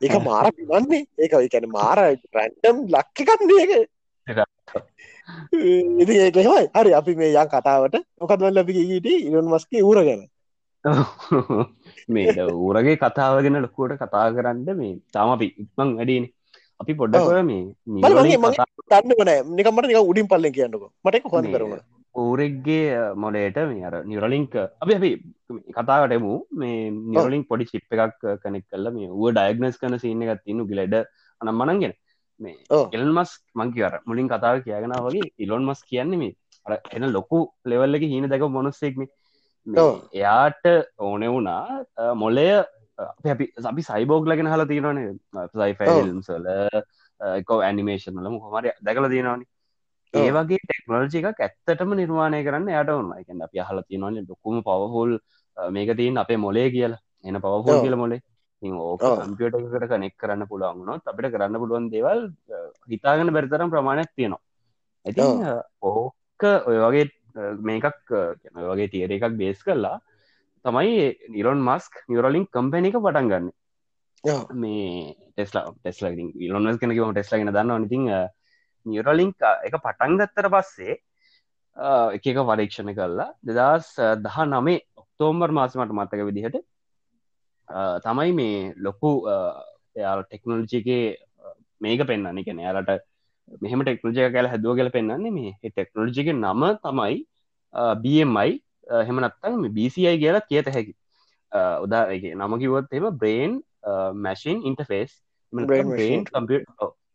[0.01, 1.97] ඒක මාර පිවන්නේ ඒක එකැන මාර
[2.37, 3.73] රැන්ඩම් ලක්ක කන්නේ එක
[6.01, 7.95] ඉති ඒකෙමයි හරි අපි මේ යන් කතාවට.
[8.19, 10.21] මොකත්වල් ලබි ඊට ඉරන් මස්ගේ ඌර ගැන.
[12.15, 16.25] මේ ඌරගේ කතාවගෙන ලොකුවට කතා කරන්න මේ තාම අපි ඉක්මං වැඩීන
[16.79, 17.63] අපි පොඩ්ඩකොය මේ
[19.57, 20.85] නිකමට නික උඩින් පල්ලෙන් කියන්නක.
[21.05, 21.81] මට හො කරුණ
[22.15, 25.11] ඌරෙක්ගේ මොලේට මේ අර නිරලින්ක අපි අපි
[25.69, 30.65] කතාවටමු මේ නිරලින් පොඩි චිප් එකක් කනෙක් කල්ල මේ ඌ ඩයගනස් කන සින්න එකත් තින්නු
[30.65, 30.95] ගිලෙඩ
[31.41, 31.95] අනම් මනන්ගෙන
[32.39, 32.57] මේ
[32.93, 36.35] එල්න් මස් මංකිවර මුලින් කතාව කියගෙන වගේ ඉලොන් මස් කියන්නේ මේ
[36.65, 39.07] අර එන ලොකු ලෙවල්ලක හීන දැක මොනස්සෙක්ම
[40.13, 40.65] එයාට
[40.99, 42.47] ඕනෙ වුණා මොලය
[43.21, 45.13] අපි අපි සයිබෝග් ලගෙන හලා තියෙනවනේ.
[45.53, 46.47] සයිෆල්ම්සල
[47.39, 49.50] එකෝ ඇනිමේෂන් වල මොහමර දැකල තියෙනවානේ
[50.13, 55.11] ඒ වගේ ටෙක්නෝජි එකක් ඇත්තටම නිර්මාණය කරන්න යට ඔන්න එකන්න අප හල තියෙනවන්නේ ඩොකුම පවහොල්
[55.57, 57.01] මේක තියන් අපේ මොලේ කියලා.
[57.25, 58.21] එන පවහෝල් කියල මොලේ
[58.61, 62.19] ඕක කම්පියට එකට කනෙක් කරන්න පුළුවන්ගුණොත් අපිට කරන්න පුළුවන් දේවල්
[62.89, 64.41] හිතාගෙන බැරිතරම් ප්‍රමාණයක් තියෙනවා.
[65.05, 65.21] ඇති
[65.81, 67.05] ඕක ඔය වගේ
[67.61, 68.13] මේකක්
[68.67, 69.97] වගේ තියර එකක් බේස් කරලා
[70.65, 70.99] තමයි
[71.29, 73.49] නිරොන් මස්ක් නිරලින් කම්පැන එක පටන් ගන්න.
[74.53, 76.11] මේ ටෙස්ලා ටෙස්ලා
[76.45, 78.05] ඉලොන්ස් කෙනක ටෙස්ලාගෙන දන්න නතින්
[78.85, 80.97] නිරලින්ක් එක පටන් ගත්තර පස්සේ
[82.15, 86.57] එක එක පරීක්ෂණ කරලා දෙදස් දහ නමේ ඔක්තෝම්බර් මාසමට මත්තක විදිහට
[88.03, 89.13] තමයි මේ ලොකු
[89.95, 91.05] එයාල ටෙක්නෝලජිගේ
[91.81, 93.07] මේක පෙන්න්න එකන යාලට
[93.61, 95.53] මෙහම ටෙක්නෝජය කල හැදුව කියල පෙන්න්නේ මේ.
[95.65, 97.17] ටෙක්නෝලජික නම තමයි
[98.03, 98.51] BMI
[99.07, 100.93] හෙමනත්තන් BCI කියලා කියත හැකි.
[101.83, 102.03] උදා
[102.35, 103.59] නම කිවොත් එම බ්‍රේන්
[104.15, 105.11] මැසින් ඉන්ටෆේස්
[105.53, 106.67] කම්පියට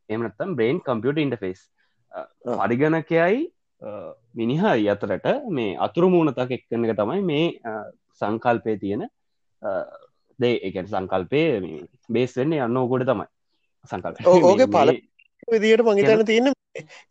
[0.08, 1.60] එමනත්තම් බ්‍රේන් කම්පියට ඉන්ටෆේස්
[2.60, 3.38] පරිගණකයයි
[4.34, 7.46] මිනිහයි අතරට මේ අතුරු මූුණතක් එක්කන එක තමයි මේ
[8.20, 9.02] සංකල්පය තියෙන
[10.38, 10.54] දේ.
[10.68, 11.42] එක සංකල්පය
[12.08, 13.26] බේස් වෙන්නේ යන්න ඕකොට තමයි.
[13.90, 14.94] සංකල්ප ඕක පල
[15.54, 16.52] විදියට මහිතන්න තියන්න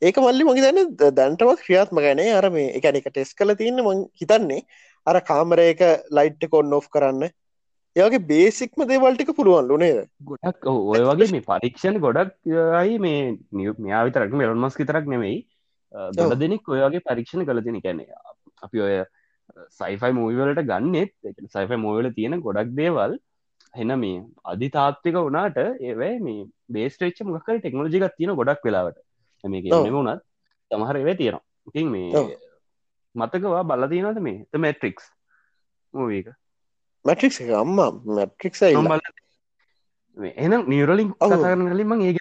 [0.01, 4.61] ඒක මල්ලි මහිතන්න දැන්ටමත් ක්‍රියාත්ම ගැනේ අර මේ එකන එක ටෙස් කල තියන්න ම හිතන්නේ.
[5.07, 5.81] අර කාමරයක
[6.17, 7.29] ලයිට් කොන්න ඔෆ් කරන්න
[7.95, 13.19] ඒගේ බේසික්ම දේවල්ටික පුළුවන් ලුනේ ගොඩක් ඔය වගේ මේ පරීක්ෂණ ගොඩක් අයි මේ
[13.79, 15.37] මෙයා විතරක් මෙලොන්මස් විතරක් නෙමෙයි
[16.17, 18.07] ගොඩ දෙනෙක් ඔයගේ පරීක්ෂණ කළ තින කැනෙ
[18.61, 18.95] අපි ඔය
[19.79, 21.11] සයිෆයි මූවලට ගන්නෙත්
[21.55, 23.17] සයිෆයි මෝවල තියෙන ගොඩක් දේවල්.
[23.73, 28.99] හෙන මේ අධි තාත්තික වනාට ඒවයි මේ බේස්ටේච්ච මොකර ටෙක්නෝජිකක් තියෙන ගොඩක් වෙලාවට.
[29.43, 29.65] මේක
[29.97, 30.23] වුණත්
[30.71, 31.43] තමහර ඒවේ තියෙනවා.
[31.67, 32.25] ඉතින් මේ
[33.15, 34.39] මතකවා බල තියෙනද මේ?
[34.51, 35.05] ත මැට්‍රික්ස්
[35.93, 36.27] මූවක
[37.06, 37.78] මැට්‍රික් අම්ම
[38.10, 38.53] මැට්‍රික්
[40.18, 42.14] එනම් නියරලින් කසරන කලින් මං ඒ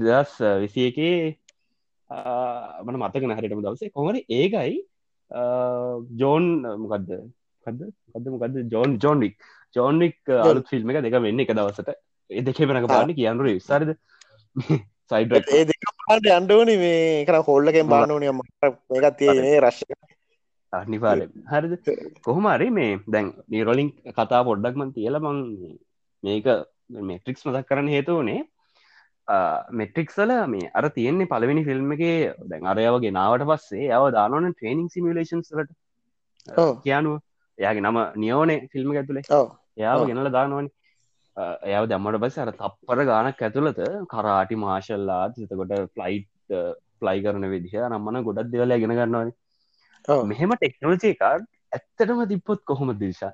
[0.00, 1.16] දස් විසි එකේ
[2.82, 3.90] මන මතක නැහරටම දවසේ.
[3.90, 4.74] කොමරි ඒකයි
[6.14, 6.44] ජෝන්
[6.82, 7.10] මොකක්ද
[7.66, 7.80] කද
[8.12, 9.36] කද මොකද John John Wick
[9.76, 11.90] John Wick අලුත් ෆිල්ම් එක දෙක වෙන්න එක දවසට.
[12.30, 13.94] ඒ දෙකේ වෙනක පාන්න කියන්නර විස්සාරද
[15.10, 17.24] සයිඩ ඒ දෙක පාට අන්ඩෝනි මේ.
[17.26, 19.90] කර හොල්ලකෙන් බානෝනය මේකත් තියනේ රශ්ක
[20.76, 21.74] අනිවාරෙන් හරිද?
[22.22, 25.38] කොහොමරි මේ දැන් නීරොලින් කතා පොඩ්ඩක්මන් තියල මං
[26.22, 26.46] මේක
[27.02, 28.40] මෙට්‍රික්ස් මදක් කරන්න හේතුවනේ
[29.72, 32.04] මෙට්‍රික්සල මේ අර තියෙන්නේ පලවෙනි ෆිල්ම් එක
[32.46, 35.70] දැන් අරයවගේ නාවට පස්සේ යව දානන ට්‍රේනිං සිමිලේෂන්ස්ලට
[36.82, 37.20] කියනුව
[37.58, 39.24] එයාගේ නම නියෝනේ ෆිල්ම් ඇතුළේ
[39.76, 40.70] යාව ගෙනල දානවනි.
[41.36, 46.28] එයාව දැම්මට පස අර තප්පර ගානක් ඇතුළත කරාටි මාශල්ලා සිතකොට ෆ්ලයිට්
[46.98, 49.32] ෆ්ලයි කරන විදිහ නම්මන ගොඩක් දෙවල ගෙන ගන්නවනි
[50.08, 53.32] මෙහෙම ටෙක්නෝජය කාඩ් ඇත්තටම තිබ්පොත් කොහොම දිශා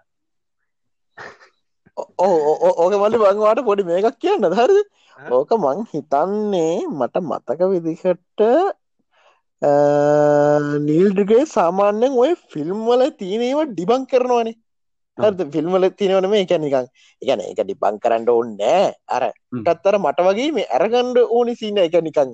[1.97, 4.47] ඕක මල්ලි බංවාට පොඩි මේකක් කියන්න.
[4.53, 4.77] හරද
[5.33, 8.41] ඕක මං හිතන්නේ මට මතක විදිහට
[10.87, 14.57] නීල්ඩගේ සාමාන්‍යෙන් ඔය ෆිල්ම් වල තියනේවා ඩිබං කරනවානේ
[15.23, 15.41] හරද?
[15.53, 16.45] ෆිල්ම්වල තිනවන මේ.
[16.45, 16.87] එකැනිකං
[17.23, 21.99] එකන එක ඩිබං කරන්න ඕන්නෑ අර ටත්තර මට වගේ මේ ඇරගණ්ඩ ඕනි සින්න එක.
[22.01, 22.33] නිකං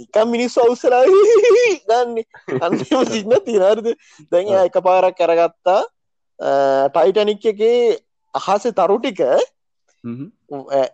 [0.00, 1.22] නිකම් මිනිස් අවසරයි
[1.88, 2.16] ගන්න.
[2.62, 3.94] අන්තිම සින්න තිනරද
[4.32, 5.80] දැන් එක පාරක් කරගත්තා
[6.90, 7.98] ටයිටනික් එකේ
[8.34, 9.20] අහස තරු ටික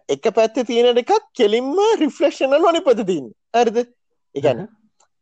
[0.08, 3.76] එක පැත්ත තියෙන එකක් කෙලින්ම රිෆලක්ෂනල් වනි පතිතින් ඇරද
[4.34, 4.66] එකන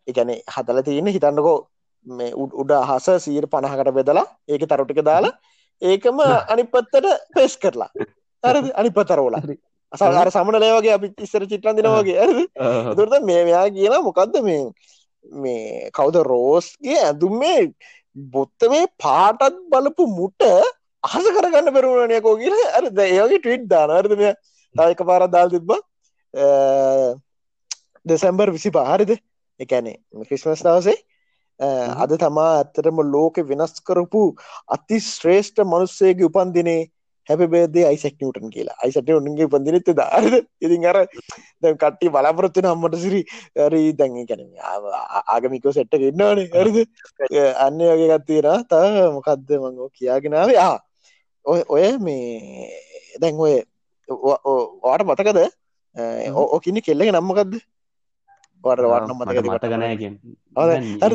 [0.06, 1.58] එකන හතල තියෙන හිතන්නකෝ
[2.06, 5.34] මේ උඩ අහස සීර පණහකට බෙදලා ඒක තරුටික දාලා
[5.82, 6.18] ඒකම
[6.48, 7.90] අනිපත්තට පෙස් කරලා.
[8.44, 9.36] හරද අනිපතරෝල
[9.92, 14.62] අසාර සමනලය වගේ අපි ඉස්සර චිට්ලන් දෙනවාගේ ඇ දුරද මේ මෙයා කියන මොකක්ද මේ
[15.24, 17.72] මේ කවුද රෝස්ගේ ඇඳුම් මේ
[18.16, 20.48] බොත්ත මේ පාටත් බලපු මුට
[21.04, 22.56] අහස කරගන්න පෙරුණනයකෝ කියල.
[22.76, 24.32] අර ඒගේ ටවිට් දානර්ද මෙය?
[24.74, 25.70] තයක පාර දාල් තිබ්බ.
[28.06, 29.10] දෙසැම්බර් විසි පහරිද
[29.60, 29.96] එකැනේ
[30.28, 30.96] ක්‍රිස්මස් දවසේ
[31.96, 34.22] අද තමා ඇත්තටම ලෝක වෙනස් කරපු
[34.68, 36.80] අති ශ්‍රේෂ්ඨ මනුස්සේගේ උපන්දිනේ
[37.28, 40.98] හැප බේදේ අයිසක් නියටන් කියලා අයිසට උන්ගේ පන්දිනත දාරද ඉතින් අර
[41.62, 43.20] දැ කට්ටි බලාපොරත්තුන අම්මට සිරි
[43.56, 44.42] ඇරි දැන් කැන
[45.26, 46.48] ආගමිකෝ සෙට්ට ඉන්නවානේ.
[46.52, 46.78] ඇරිද
[47.58, 48.72] අන්න වගේ ගත්තියෙන ත
[49.16, 50.76] මොකක්ද මංගෝ කියාගෙනාව යා
[51.46, 52.70] ඔය ඔය මේ
[53.20, 53.54] දැන් ඔය
[54.82, 55.40] වාට මතකද?
[56.34, 57.52] ඕකින්න කෙල්ලෙ නම්මකක්ද
[58.64, 60.14] වට වන්න මතක මතගනයකින්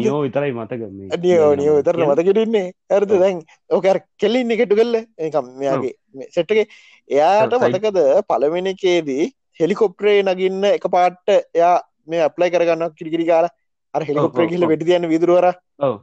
[0.01, 0.81] යෝ විතරයි මතක.
[1.19, 5.93] නියෝ නියෝ විතර මතකටන්නේ ඇරද දැන් ඕකර කෙල්ලින්න එකටු කල්ල එකම් මෙයාගේ
[6.29, 6.65] සෙට්ටගේ
[7.09, 9.25] එයාට මතකද පළවෙනකේදී
[9.59, 11.75] හෙලිකොප්ටරේ නගින්න එක පාට්ට එයා
[12.05, 13.47] මේ අප්ලයි කරගන්න කිරිකිරි කාල
[13.93, 15.47] අර හෙලිකොප්ටර කියල වෙටි තියන්න විදුරුවර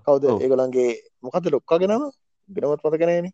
[0.05, 0.25] කවද?
[0.39, 0.91] ඒගොලන්ගේ
[1.23, 2.05] මොකද ලොක්කාගෙනම
[2.49, 3.33] ගෙනමත් මතකනෑන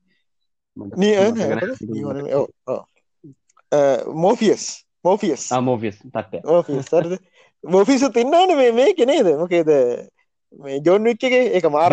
[4.14, 4.64] මෝෆියස්.
[5.04, 5.48] මෝෆියස්.
[5.60, 5.98] මෝෆියස්.
[6.06, 6.86] තත්ත මෝෆියස්.
[6.86, 7.12] සරද
[7.64, 9.70] මොෆිස තින්නන මේ කෙනේද මොකේද?
[10.64, 11.92] මේ ජොන් විච්චගේ එක මාර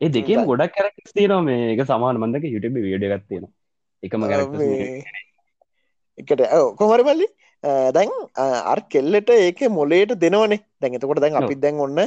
[0.00, 1.74] ඒ දෙකම ගොඩක් කැරක්ස් තියනවා මේ.
[1.74, 3.46] එක සමාන මන්දක යුටබ විඩ ගත්තියෙන
[4.02, 4.20] එකම
[6.18, 6.42] එකට
[6.80, 7.28] කොමර පල්ලි
[7.96, 8.10] දැන්
[8.72, 10.60] අර් කෙල්ලට ඒක මොලේට දෙනවනේ.
[10.80, 11.98] දැන් එතකොට දැන් අපි දැන් ඔන්න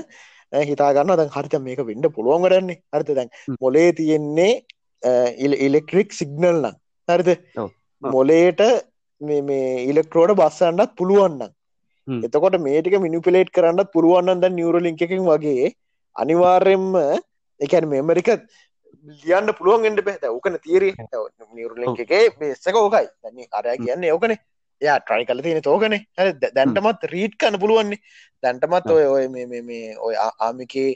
[0.69, 3.29] හිතාගන්න දැන් හරිත මේක වෙන්න පුළුවන් වැඩන්නේ හරිත දැන්.
[3.65, 4.51] මොලේ තියෙන්නේ
[5.67, 6.75] ඉලෙක්ට්‍රික් සිගනල් නම්.
[7.57, 7.69] ඔව්.
[8.01, 8.61] මොලේට
[9.21, 11.55] මේ ඉලෙක්ට්‍රෝඩ බස්සන්නත් පුළුවන්න හ්ම්.
[12.19, 15.71] එතකොට මේටික මිනිපිලේට් කරන්නත් පුළුවන්නන් ද නිියවරලිංක එකින් වගේ
[16.15, 16.95] අනිවාර්යෙන්ම
[17.59, 18.29] එකැන මෙමරික
[19.19, 20.93] ලියන්න පුළුවන් එට පැ ඕකන තීරී
[21.51, 23.07] නිියවරලිංක එකේ බේස්සක ඕකයි.
[23.51, 24.39] අරය කියන්න ඕකනේ
[24.81, 25.95] යා ට්‍රයි කල තියෙන තෝකන
[26.57, 27.99] දැන්ටමත් රීට් කන්න පුළුවන්නේ.
[28.43, 30.15] දැන්ටමත් ඔය ඔය මේ ඔය
[30.47, 30.89] ආමිකේ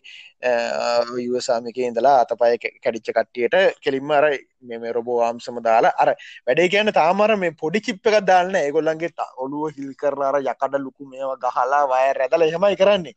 [1.26, 4.26] යුවසාමික ඉඳලා අතපය කැඩිච්ච කට්ටියට කෙලින්ම අර
[4.70, 6.10] මෙම රොබෝ ආම්සම දාලා අර
[6.48, 9.12] වැඩේ කියන්න තාමර මේ පොඩි චිප් එකක් දාන්න ඒගොල්ලන්ගේ
[9.46, 13.16] ඔළුව හිල් කරලාර යකඩ ලුකු මේවා ගහලා වය රැදල එහෙමයි කරන්නේ.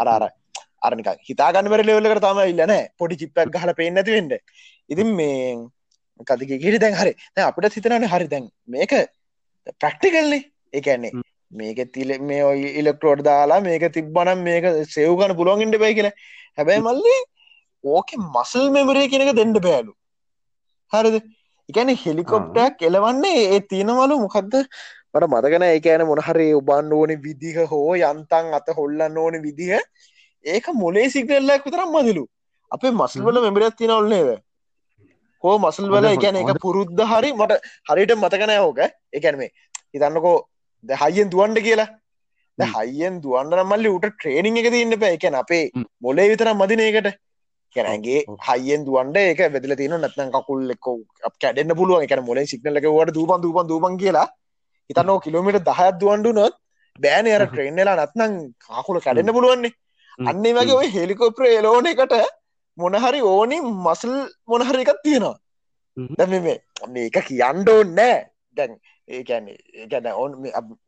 [0.00, 0.24] අර අර
[0.86, 4.34] අරනික හිතාගන්න බැරි ලෙවල්ලකට තම ඉල්ලන පොඩි චිප්පක් ගහල පේන්න ඇතිවෙන්න
[4.88, 5.38] ඉතින් මේ
[6.28, 7.14] කතික ගිරි දැන් හරි.
[7.46, 8.92] අපිට හිතනන හරි දැන් මේක
[9.82, 10.42] ප්‍රක්ටිකල්න්නේ
[10.72, 11.24] ඒකන්නේ හ්ම්.
[11.50, 14.64] මේක තිල මේ ඔය ඉලෙක්ට්‍රෝඩ් දාලා මේක තිබ්බනම් මේක
[14.94, 16.14] සෙව්ගන පුළුවන්ගට බයි කියලා.
[16.58, 17.16] හැබැයි මල්ලි
[17.84, 19.92] ඕක මසල් මෙමරේ කෙනක දෙන්නට බෑලු
[20.92, 21.16] හරිද?
[21.68, 24.14] එකන හෙලිකොප්ටක් එලවන්නේ ඒ තියෙනවලු.
[24.24, 24.54] මොකක්ද
[25.12, 29.80] මට මතකන ඒකෑන මොනහරි ඔබන්න ඕන විදිහ හෝ යන්තන් අත හොල්ලන්න ඕන විදිහ.
[30.44, 32.24] ඒක මොලේ සිගනල්ලක් විතරම් මදිලු.
[32.72, 34.30] අපේ මසල් වල මෙමරත් තියෙනවල්නේද
[35.44, 37.58] හෝ මසල් වල එකන එක පුරුද්ධ හරි මට
[37.90, 38.80] හරිට මතකනෑ ඕක.
[39.18, 39.50] එකැන මේ
[39.94, 40.36] හිතන්නකෝ
[40.84, 41.88] ද හයියෙන් දුවන්ඩ කියලා.
[42.74, 45.64] හයියෙන් දුවන්න මල්ලි උට ට්‍රේනිං එක තින්න පැ එකැන අපේ.
[46.06, 47.08] මොලේ විතරම් මදිනයකට
[47.76, 48.20] කැනගේ.
[48.48, 50.88] හයියෙන් දුවන්ඩ එක වෙදල තින නැත්න කකුල් එක්ක
[51.42, 52.06] කැඩෙන්න්න පුළුවන්.
[52.06, 54.26] එක මොලේ සිගනලක වට දූපන් දූපන් දූපන් කියලා.
[54.90, 56.54] හිතන්නෝ කිලෝමිට දහත් දුවන්ඩු නොත්
[56.98, 57.46] බෑන අර.
[57.52, 58.34] ට්‍රේන්ලා නත්නං
[58.66, 59.74] කාකුල කැඩෙන්න්න පුළුවන්නේ.
[60.30, 62.14] අන්නේ වගේ ඔය හෙලිකොප්‍ර එලෝන එකට
[62.78, 64.14] මොනහරි ඕනි මසල්
[64.46, 65.36] මොනහරි එකක් තියෙනවා.
[66.18, 66.56] දැ මේ
[66.88, 67.94] මේක කියන්න ඕන්න
[68.56, 68.72] දැන්
[69.08, 70.34] ඒකැන්නේ ඒකැන ඔන්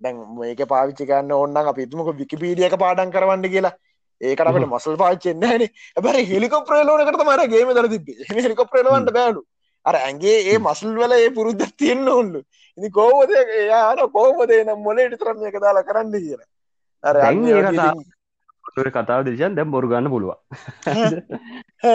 [0.00, 3.74] දැන් මේක පාවිච්චි කන්න ඔන්න අපිතුමක විකිපීඩියක පාඩන් කරවන්න කියලා.
[4.20, 4.66] ඒකට අපට.
[4.66, 5.66] මසල් පාච්චෙන්න න
[6.04, 9.42] බැ හෙලිකොප්‍රේලෝනකට මර ගේම දර තිබ හෙලිකොප්‍රේලවන්ට බෑලු.
[9.86, 10.58] අර ඇගේ ඒ.
[10.58, 12.42] මසල් වල ඒ පුරුද්ධ තියෙන්න්න ඔන්නු
[12.78, 13.32] ඉනි කෝවද
[13.68, 16.48] යාන කෝමදේ නම් මොලට තරම එක දාලා කරන්න කියලා.
[17.04, 17.16] අර
[18.76, 20.38] ඔය කතාව දිශන් දැම් බොරු ගන්න පුළුවන්.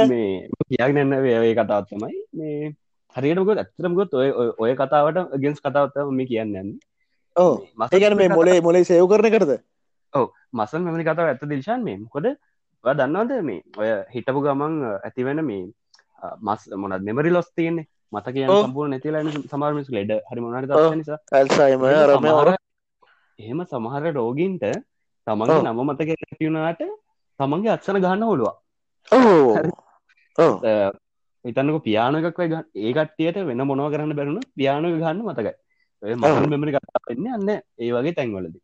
[0.09, 2.25] මේ කියන්න වේ කතාවත් තමයි.
[2.33, 2.75] මේ
[3.15, 6.73] හරියටමකොත් ඇත්තරමකොත් ඔය ඔය- කතාවට ගෙන්ස් කතාවත්තම මේ කියන්න යන්න
[7.35, 7.53] ඕ
[7.91, 9.55] ඒකැන මේ මොලේ මොලේ සයව කරන කරද
[10.53, 11.99] මසල් මෙමනි කතාව ඇත්ත දිශන් මේ.
[12.83, 14.73] ඔය දන්නවද මේ ඔය හිටපු ගමන්
[15.03, 15.63] ඇතිවෙන මේ
[16.41, 17.87] මස් මොනත් මෙමරි ලොස් තියන්නේ.
[18.13, 18.65] මත කිය ඔව්.
[18.65, 21.19] සම්පූර් නැතිලා සමාර්මිස් ලෙඩ හරි මොනට නිසා.
[21.31, 22.55] ඇල්සයිම රම
[23.39, 24.63] එහෙම සමහර රෝගීන්ට
[25.27, 25.61] තමන්ගේ.
[25.65, 26.81] නම මතක ඇතිවුණාට
[27.39, 28.53] තමන්ගේ අත්සන ගන්න හොළුව
[31.45, 32.43] හිතන්නක පියාන එකක් ව
[32.75, 35.53] ඒ කට්ටියට වෙන මොනව කරන්න බැරුණ පියානක ගන්න මතකයි.
[36.03, 38.55] ඔය මසල් මෙමරි කතා වෙන්න අන්න ඒ වගේ තැන්වලද.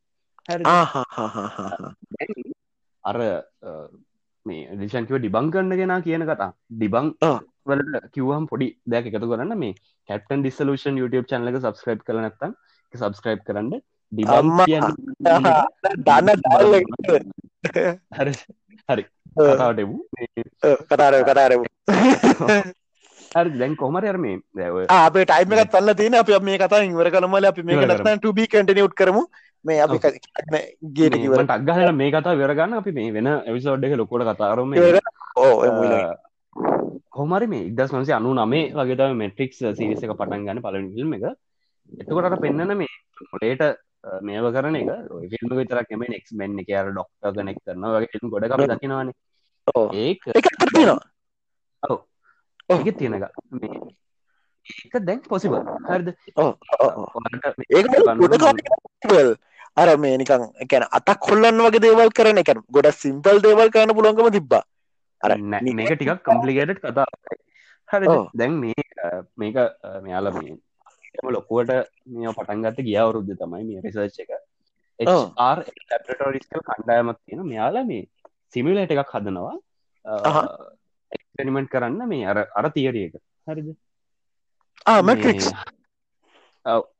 [3.03, 3.17] අර
[4.45, 6.51] මේ දිශංකිව ඩිබං කරන්න කෙනා කියන කතා.
[6.71, 7.07] ඩිබං.
[7.69, 9.53] වලට කිව්වම් පොඩි දැක එකතු කරන්න.
[9.63, 9.77] මේ
[10.09, 12.53] කැප්ටන් ඩිස්සලූෂන් YouTube චනලක සබස්ක්‍රයිබ් කර නැත්තම්
[12.93, 13.81] සබස්ක්‍රයිබ් කරන්න.
[16.05, 16.73] දන්න ඩල්
[18.17, 18.33] හරි
[18.89, 19.03] හරි.
[20.13, 20.27] මේ
[20.89, 21.51] කතාර කතාර
[23.31, 24.35] හරි දැන් කොහමරි අර මේ
[24.97, 28.95] අපේ ටයිම එකත් පල්ල තින අප මේ කතා ඉවර කළමල අපි ඉවර නත්න ටබී කටනියුට්
[28.95, 29.23] කරමු
[29.65, 30.01] මේ අපි ඔව්.
[30.93, 34.73] ගේට කිවර ටක්ගහල මේ කතා වෙරගන්න අපි මේ වෙන එවිසෝඩ් එක ලොකොට කතාරම
[35.37, 35.55] ඕ
[37.13, 41.23] හොමරි මේ ඉදස් මන්සේ අනු නමේ වගේතම මෙට්‍රික්ස් සිරිස එක පටන් ගන්න පලන ෆිල්ම් එක
[42.01, 42.91] එතකොටට පෙන්න්නන මේ
[43.31, 43.63] මොලේට
[44.21, 44.89] මේව කරන එක.
[45.31, 49.11] ෆිල්ම් විතරක් එම නෙක්ස් මෙන්න එක අර ඩොක්ට කනෙක් කරන වගේ ෆිල්ම් ගොඩ දකිනවාන.
[49.93, 50.21] ඒක
[51.89, 51.99] ඔව්.
[52.69, 53.79] ඒක තියෙනක මේ
[54.65, 56.09] ඒක දැන් පොසිබල් හරිද?
[59.11, 59.37] ගොඩ
[59.81, 62.51] අර මේ නිකන් එකැන අතක් කොල්ලන්න වගේ දේවල් කරන එක.
[62.69, 64.63] ගොඩ සිම්පල් දේවල් කරන පුළොන්ගම තිබ්බා.
[65.21, 67.05] අර මේක ටිකක් කම්පලිකේට් කතා
[67.89, 68.07] හරි.
[68.33, 68.81] දැන් මේ
[69.37, 69.55] මේක
[70.03, 70.57] මෙයාල මේ
[71.15, 71.71] එම ලොකුවට
[72.15, 74.31] මේ පටන්ගත්ත ගිය අවුරුද්ධ තමයි මේ රිසර්ච් එක.
[75.91, 78.07] ලැපටෝරිස්කල් කණ්ඩායමක් තියෙන මෙයාලා මේ
[78.53, 79.55] සිමිලට එකක් හදනවා.
[81.11, 83.15] එක්ස්පෙරිමෙන්ට් කරන්න මේ අර අර තියරියක
[83.47, 83.69] හරිද
[85.09, 85.47] මට්‍රික්ස්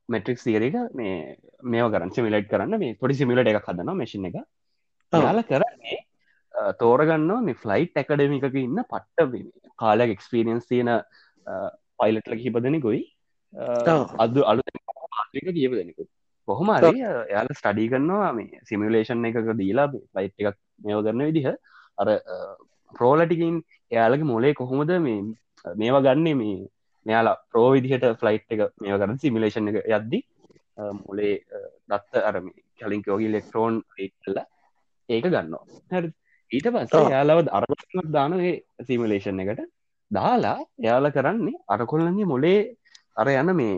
[0.08, 1.16] මෙට්‍රික් සියරක මේ
[1.64, 4.38] මේ කරන්න සිමිලට් කරන්න මේ පොඩි සිමිලට එකක් හදනවා මැසින් එක.
[5.12, 5.98] යාල කරන්නේ
[6.80, 9.44] තෝරගන්නවා මේ ෆ්ලයිට් ඇකඩමිකක ඉන්න පට්ට
[9.82, 10.90] කාලයක් එක්ස්පිරියන්ස් තියෙන
[12.00, 13.11] පයිලට්ල හිපදනෙකුයි ඔව්.
[14.24, 14.62] අද අලු
[15.56, 16.04] කියප දෙනෙකු
[16.48, 16.90] කොහොම අරි
[17.34, 21.46] යාල ස්ටඩී කරනවා මේ සිමිලේෂන් එකක දීලා ලයිට් එකක් මේව කරන විදිහ.
[22.00, 22.08] අර
[22.98, 23.56] ප්‍රෝලටිකින්
[23.94, 25.20] එයාලගේ මොලේ කොහොමද මේ
[25.82, 26.34] මේවා ගන්නේ?
[26.40, 26.56] මේ
[27.06, 30.20] මෙයාලා ප්‍රෝ විදිහට ෆ්ලයිට් එක මේව කරන සිමිලේෂන් එක යද්දි
[31.04, 31.34] මොලේ
[31.90, 32.48] දත්ත අරම
[32.80, 34.38] කලින් කෝගි ලෙක්ට්‍රෝන් ටල්ල
[35.08, 35.64] ඒක ගන්නවා.
[35.92, 36.08] හැරි.
[36.50, 37.10] ඊට පස්සේ.
[37.14, 38.32] යාලව අරගොල්ලක් දාන
[38.88, 39.62] සිමලේෂන් එකට.
[40.10, 42.58] දාලා යාල කරන්නේ අරකොල්ලගේ මොලේ
[43.16, 43.74] අර යන මේ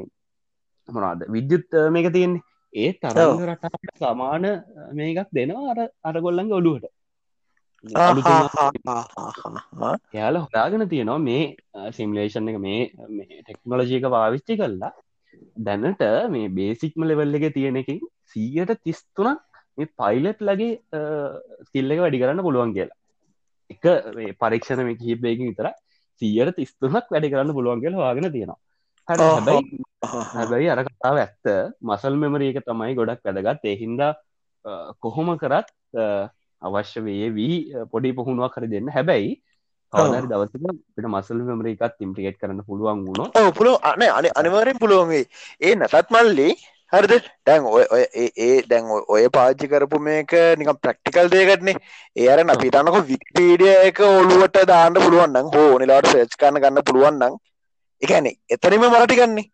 [0.88, 2.42] මොනාද විද්‍යුත් මේක තියෙන්නේ.
[2.72, 4.44] ඒ තරංග රටාට සමාන
[4.92, 6.92] මේකක් දෙනවා අර අරගොල්ලන්ගේ ඔඩුවට
[10.14, 11.44] යාල හොදාගෙන තියෙනවා මේ
[11.92, 12.82] සිම්ලේෂන් එක මේ
[13.40, 14.92] ටෙක්නොලජීක පාවිච්චි කල්ලා
[15.60, 19.40] දැනට මේ බේසික්ම ලෙවල් එක තියෙන එකින් සීයට තිස්තුනක්
[19.78, 20.72] මේ පයිලට් ලගේ
[21.66, 22.98] ස්කිල්ල එක වැඩි කරන්න පුළුවන් කියලා.
[23.70, 23.84] එක
[24.40, 25.70] පරීක්ෂණ මේ කිහිපයකින් විතර
[26.22, 28.63] සීයට තිස්තුනක් වැඩි කරන්න පුළුවන් කියලා වාගෙන තියෙනවා
[29.08, 29.62] හ හැබැයි
[30.32, 31.44] හැබැයි අර කතාව ඇත්ත.
[31.82, 33.64] මසල් මෙමරී එක තමයි ගොඩක් වැදගත්.
[33.66, 34.12] එහින්දා
[35.00, 35.68] කොහොම කරත්
[36.62, 37.56] අවශ්‍ය වේ වී
[37.92, 38.88] පොඩි පොහුණුවක් කර දෙන්න.
[38.88, 39.32] හැබැයි
[39.92, 40.54] කවදරි දවසක
[40.96, 43.80] පිට මසල් මෙමරීකත් ඉම්ප්‍රිකේට් කරන්න පුළුවන් වුණොත් ඔව් පුළුවන්.
[43.82, 45.26] අනේ අනේ අනිවාර්යෙන් පුළුවන් වෙයි.
[45.60, 46.48] ඒ නැතත් මල්ලි
[46.92, 47.12] හරිද?
[47.46, 47.84] දැන් ඔය
[48.14, 51.76] ඒ දැන් ඔය- පාච්චි කරපු මේක නිකන් ප්‍රැක්ටිකල් දෙයකටනේ
[52.16, 56.82] ඒ අර අපි හිතන්නකො විකිපීඩියා එක ඔළුවට දාන්න පුළුවන් නම් හෝ ඕනෙලාට සර්ච් කරන්න ගන්න
[56.82, 57.22] පුළුවන්
[58.06, 59.46] කියන්නේ එතනම මරටි ගන්නේ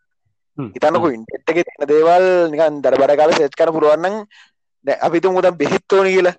[0.59, 4.17] ඉන්ටර්නෙට් එකේ තියෙන දේවල් නිකන් දරබඩ කාලා සර්ච් කරන්න පුළුවන් නම්
[4.87, 6.37] දැන් අපි හිතමු දැන් බෙහෙත් ඕනි කියලා.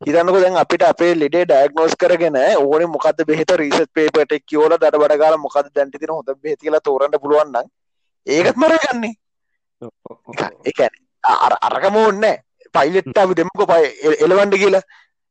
[0.00, 5.18] හිතන්නකො දැන් අපිට අපේ ලෙඩේ ඩයග්නෝස් කරගෙන ඕනේ මොකද්ද බෙහෙත රිසර්ච් පේපර් එකක් කියවලා දරබඩ
[5.18, 7.66] කාලා මොකද්ද දැන් තියෙන හොඳ බෙහෙත කියලා තෝරන්න පුළුවන් නම්
[8.26, 9.14] ඒකත් මරගන්නේ
[11.24, 12.36] අර අරකම ඕනේ
[12.74, 14.82] පයිලට් අපි දෙමුකෝ පයි එලවන්න කියලා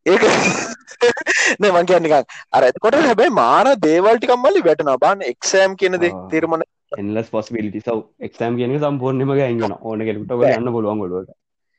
[0.09, 0.23] ඒක
[1.59, 4.97] නෑ මං කියන්නේ නිකන් අර එතකොට හැබැයි මාන දේවල් ටිකක් මල්ලි වැටෙනවා.
[4.97, 6.13] බලන්න එක්සෑම් කියන දේ.
[6.31, 6.65] තීරමන
[6.97, 11.33] එන්ලස් පොස්බිලිටි සව් එක්ෂම් කියන සම්පූර්ණම ගැන්ගෙන ඕන කෙලුට යන්න පුළුවන් ගොලුවට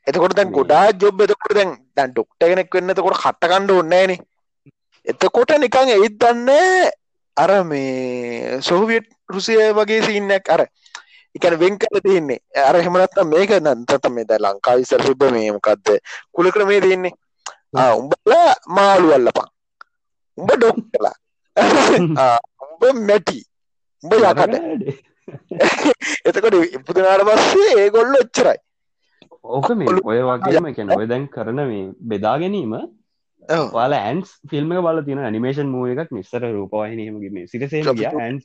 [0.07, 3.89] එතකොට දැන් මේ- ගොඩා ජොබ් එතකොට දැන් දැන් ඩොක්ටර් කෙනෙක් වෙන්න එතකොට කට කන්න ඕනේ
[3.91, 4.19] නෑනේ
[5.07, 6.91] එතකොට නිකන් එයිත් දන්නේ
[7.37, 10.49] අර මේ සෝවියට් රුසිය වගේ සීන් එකක්.
[10.49, 10.61] අර
[11.35, 12.39] කියන්නේ වෙන් කරලා තියෙන්නේ.
[12.59, 15.87] අර එහෙම නැත්නම් මේක නැත්නම් මේ දැන් ලංකාවේ ඉස්සර තිබ්බ මේ මොකද්ද?
[16.31, 17.13] කුල ක්‍රමයේ තියෙන්නේ
[17.73, 19.47] උඹලා මාළු අල්ලපන්
[20.37, 21.15] උඹ ඩොක්ටර්ලා
[22.17, 23.39] ආ උඹ මැටි
[24.03, 24.55] උඹ යකඩ
[26.27, 28.59] එතකොට ඉපදුනාට පස්සේ ඒගොල්ලෝ එච්චරයි
[29.51, 32.73] ඕක මේ ඔය වගේම කැන ඔය දැන් කරන මේ බෙදා ගැනීම
[33.71, 37.81] වාල ඇන්ස් ෆිල්ම් බල තින නිමේෂන් මූ එකක් නිස්සර රූපවාහිනීමගේ මේ සිරසේ
[38.17, 38.43] ඇන්ස්.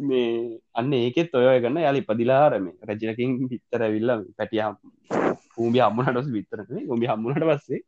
[0.00, 0.28] මේ
[0.74, 4.76] අන්න ඒකෙත් ඔය ගන්න යාලි පදිලාරම රජනකින් පිත්තර විල්ල පැටියම්
[5.58, 7.80] පූම්බි හම්මුණටස් විතරන උඹි හම්මුණට පස්සේ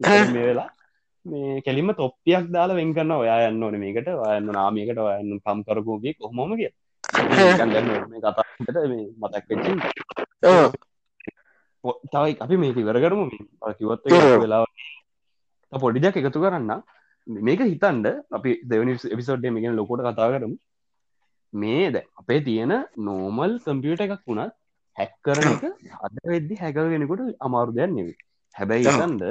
[0.34, 0.70] මේ වෙලා
[1.26, 6.16] මේ කෙලිම තොප්පියක් දාලා වෙන් කරන්න ඔයා යන්න ඕන මේකට ඔයන්න නාමියකට ඔයන්න පම් කරකෝගේ
[6.16, 6.72] කොහොම කිය
[8.18, 9.48] කතාට මේ මතක්
[11.84, 13.26] තවයි අපි මේක ඉවර කරමු.
[13.78, 14.04] කිවත්.
[14.42, 14.64] වෙලා
[15.72, 16.72] පොඩි දෙයක් එකතු කරන්න.
[17.26, 20.56] මේක හිතන්ඩ අපි දෙවනි එපිසෝඩ්ඩ මේගෙන ලොකොට කතා කරමු.
[21.52, 24.54] මේ ද අපේ තියෙන නෝමල් කම්පියට එකක් වුණත්
[24.96, 25.62] හැක් කරන එක
[26.00, 28.14] අද වෙද්දි හැකගෙනෙකුට අමාරුදයන් නෙවි
[28.54, 28.94] හැබැයි ඔව්.
[28.94, 29.22] හිතන්ද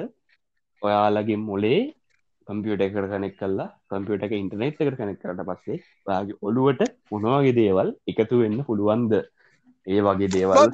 [0.82, 1.82] ඔයාලගේ මොලේ
[2.48, 7.90] කම්පියට එකට කනෙක් කල්ලා කම්පියට එක ඉන්ටනෙට් එකට කනෙක් කරට පස්සේ ඔයාගේ ඔළුවට උනවාගේ දේවල්
[8.08, 9.14] එකතු වෙන්න පුළුවන්ද?
[9.88, 10.70] ඒ වගේ දේවල්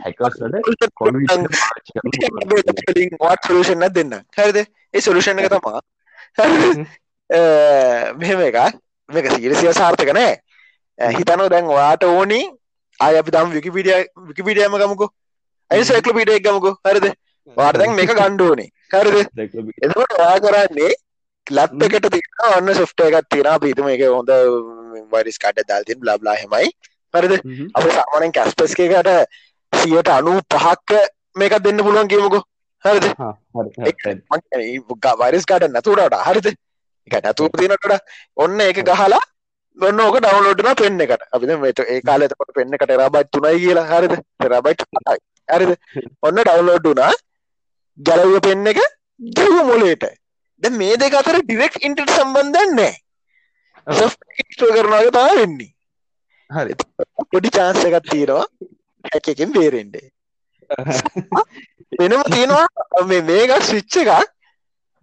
[3.19, 4.57] වාට සලූෂන් දෙන්න හරිද
[4.93, 5.81] ඒ සොලුෂන් එක තමා
[8.19, 8.57] මෙහෙම එක
[9.09, 10.37] මේක සීරසිය සාර්ථක නෑ.
[10.99, 12.41] හිතනෝ දැන් ඔයාට ඕනි
[12.99, 15.09] අය අපි දම් විකිපිඩිය විකිපිඩියම ගමුකෝ.
[15.71, 16.73] ඇයි සැකල පිඩක් ගමුකෝ.
[16.87, 17.05] හරිද?
[17.57, 19.17] වාට දැන් මේක ගණ්ඩෝනේ හරිද?
[19.85, 20.91] එතකොට ඔයා කරන්නේ
[21.47, 22.25] ලප් එකට තින
[22.57, 24.31] ඔන්න සොෆ්ට එකක් තින පිතුම එක හොඳ
[25.13, 26.69] වරිස් කට දල්තින් බ්ලබ්ලා හෙමයි
[27.13, 27.33] හරිද?
[27.75, 29.09] අප සාමානෙන් කැස්පස්කකට
[29.73, 30.91] සියට අනු පහක්ක
[31.39, 32.43] මේක දෙන්න පුළුවන් කියමුකෝ.
[32.85, 33.05] හරිද?
[35.23, 36.47] වරිස් කාට නැතුරට හරිද?
[37.07, 37.85] එක නැතුව තිනට
[38.35, 39.21] ඔන්න ඒක ගහලා
[39.77, 41.25] ඔන්න ඕක ඩවන්ලෝඩ්න පෙන්න්න එකට.
[41.31, 43.87] අපි මේට ඒ කාලතකට පෙන්න්න එකට රබයි් තුනයි කියලා.
[43.91, 44.13] හරිද?
[44.45, 44.75] රබයි්
[45.49, 45.71] හරිද?
[46.21, 47.11] ඔන්න ඩවන්ලෝඩ් වනා
[47.97, 48.79] ගැලව පෙන්න එක
[49.35, 50.05] ගැව මොලේට
[50.63, 52.79] ද මේ දෙක අතර ඩිරෙක් ඉන්ට සම්බන්ධන්න
[53.87, 55.71] කරනගේ තා වෙන්නේ.
[56.49, 56.73] හරි.
[57.31, 58.47] පොඩි චාන්ස එකත් තියෙනවා.
[59.05, 60.07] හැකකින් බේරෙන්ඩේ
[61.99, 62.67] වෙනම තියෙනවා.
[63.07, 64.38] මේ මේක ස්විච්ච එකක්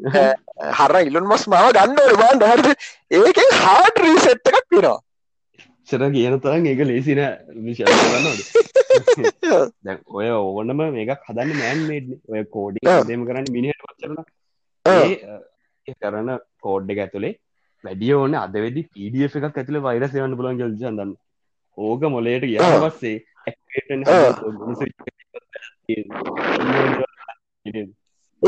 [0.01, 2.69] හර ඉල්ලුන් මස් මාව ගන්නවට බාන්ඩ හරිද?
[3.13, 4.99] ඒකෙන් හාඩ රීසෙට් එකක් වෙනවා.
[5.89, 7.21] සර කියන තරන් ඒක ලේසින
[7.65, 8.41] විශාලන්නද
[9.85, 12.85] දැන් ඔය ඕනම මේක හදන්න මෑන් මේඩ් ඔය කෝඩි.
[13.09, 13.83] දෙම කරන්න මිනිහට.
[14.87, 17.35] ඒ කරන කෝඩ් එක ඇතුළේ
[17.85, 21.13] වැඩිය ඕන අද වෙදි පඩ එකක් ඇතුළ වෛරස් යන්න පුලන් ජල්ජ දන්න.
[21.79, 22.59] ඕක මොලේට ගිය.
[22.85, 23.17] පස්සේ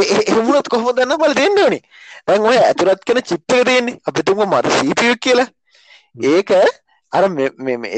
[0.02, 1.80] එහමුණත් කොහොම දන්න බල දෙන්නනේ
[2.26, 5.48] දැන් ඔය ඇතුරත් කෙන චිප්පක දෙන්නේ අපිතුම මට සීපියක් කියලා.
[6.14, 6.50] ඒක
[7.12, 7.24] අර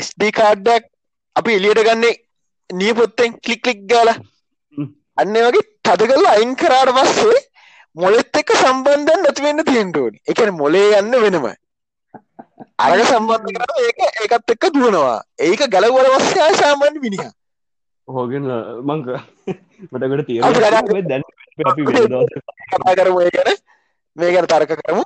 [0.07, 0.85] ස්ඩ කාඩ්ඩක්
[1.37, 2.15] අපි එලියට ගන්නේ
[2.71, 4.09] නිය පොත්තෙන් කලික් කලික් ගාල.
[5.17, 7.41] අන්න වගේ තද කරලා අයින් කරාට පස්සේ
[7.97, 11.51] මොලෙත් එක්ක සම්බන්ධන් නැතිවෙන්න තියෙන්ටෝනි එකන මොලේ යන්න වෙනම.
[12.79, 15.19] අරග සම්බන්ධ කරන ඒක ඒකත් එක්ක දුවනවා.
[15.39, 17.29] ඒක ගැලවල වස්්‍යය සාමාන්‍ය මිනිහ
[18.09, 18.47] හෝගෙන
[18.83, 19.07] මංක
[19.93, 20.41] මටකට තිය
[21.09, 21.23] දැන්
[21.61, 23.57] අපි කතා කරමු ගැන.
[24.17, 25.03] මේ ගැන තර්ක කරමු.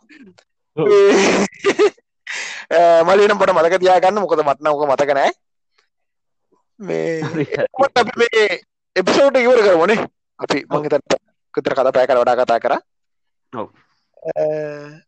[3.07, 4.21] මලිනම් පොට මතක තියාගන්න.
[4.21, 5.33] මොකද මටනවක මතක නෑ
[6.81, 7.45] මේ හරි.
[7.73, 8.59] කොට අපි මේ
[8.97, 10.07] එපිසෝට ඉවර කරමනේ.
[10.41, 11.17] අපි මංහිතට
[11.55, 12.73] කතර කතා පෑ කර වඩා කතා කර.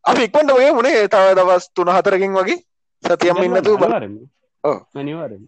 [0.05, 2.59] අපි ඉක්මට වගේ මුණේ තව දවස් තුන හතරකින් වගේ.
[3.05, 3.78] සතියම ඉන්නතු.
[4.95, 5.45] අනිවාර්යෙන්ම.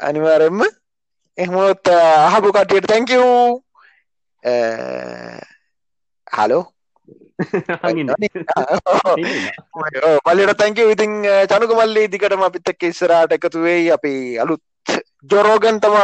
[0.00, 0.60] අනිවාරෙන්ම
[1.38, 3.12] එහමොත් අහපු කටියට තැංකව්
[6.36, 6.64] හලෝ
[7.82, 8.10] අහන් ඉන්න.
[9.18, 9.46] ඉන්න.
[10.26, 11.12] මල්ලට තැංක ඉතින්
[11.50, 13.90] චනුක මල්ලි දිකටම අපිත් එක්ක ඉස්සරට එකතු වෙයි.
[13.96, 14.12] අපි
[14.44, 14.62] අලුත්
[15.30, 15.96] ජොරෝගන් තම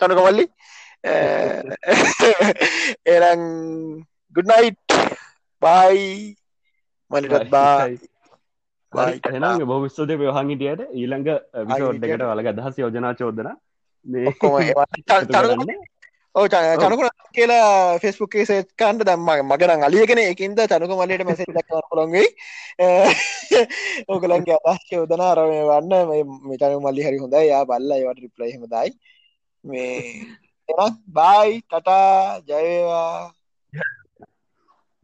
[0.00, 0.46] චනුක මල්ලි
[3.14, 3.42] එරං
[4.36, 4.88] ගුඩ්නයිට්
[5.62, 6.04] බයි
[7.10, 7.96] මලිටත් බා හරි.
[9.28, 13.54] එහෙනම් බොහොම ස්තුතියි ඔබ අහන් හිටියට ඊළඟ එපිසෝඩ් එකට ඔයාලගේ අදහස් යෝජනා චෝදනා.
[13.54, 13.63] මේ
[14.26, 14.54] ඔක්කොම
[16.34, 22.26] චනකුණ කියලා ෆෙස්බුක්ේ සේකන්ට දම්ම මගන අලියගෙන එකින්ද චනුක මලට මැසි දක්වන්න පුළොන්ගේ
[24.10, 25.92] ඕකලන්ගේ අදස් යෝදන අරමය වන්න.
[26.42, 27.44] මේ චනු මල්ලි හරි හොඳයි.
[27.48, 28.90] යා බල්ල ඒවට රිප්ලයි හමදයි
[29.64, 29.98] මේ
[30.68, 33.32] එමත් බයි ටටා ජයවා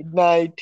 [0.01, 0.59] ඉඩ්නයිට්.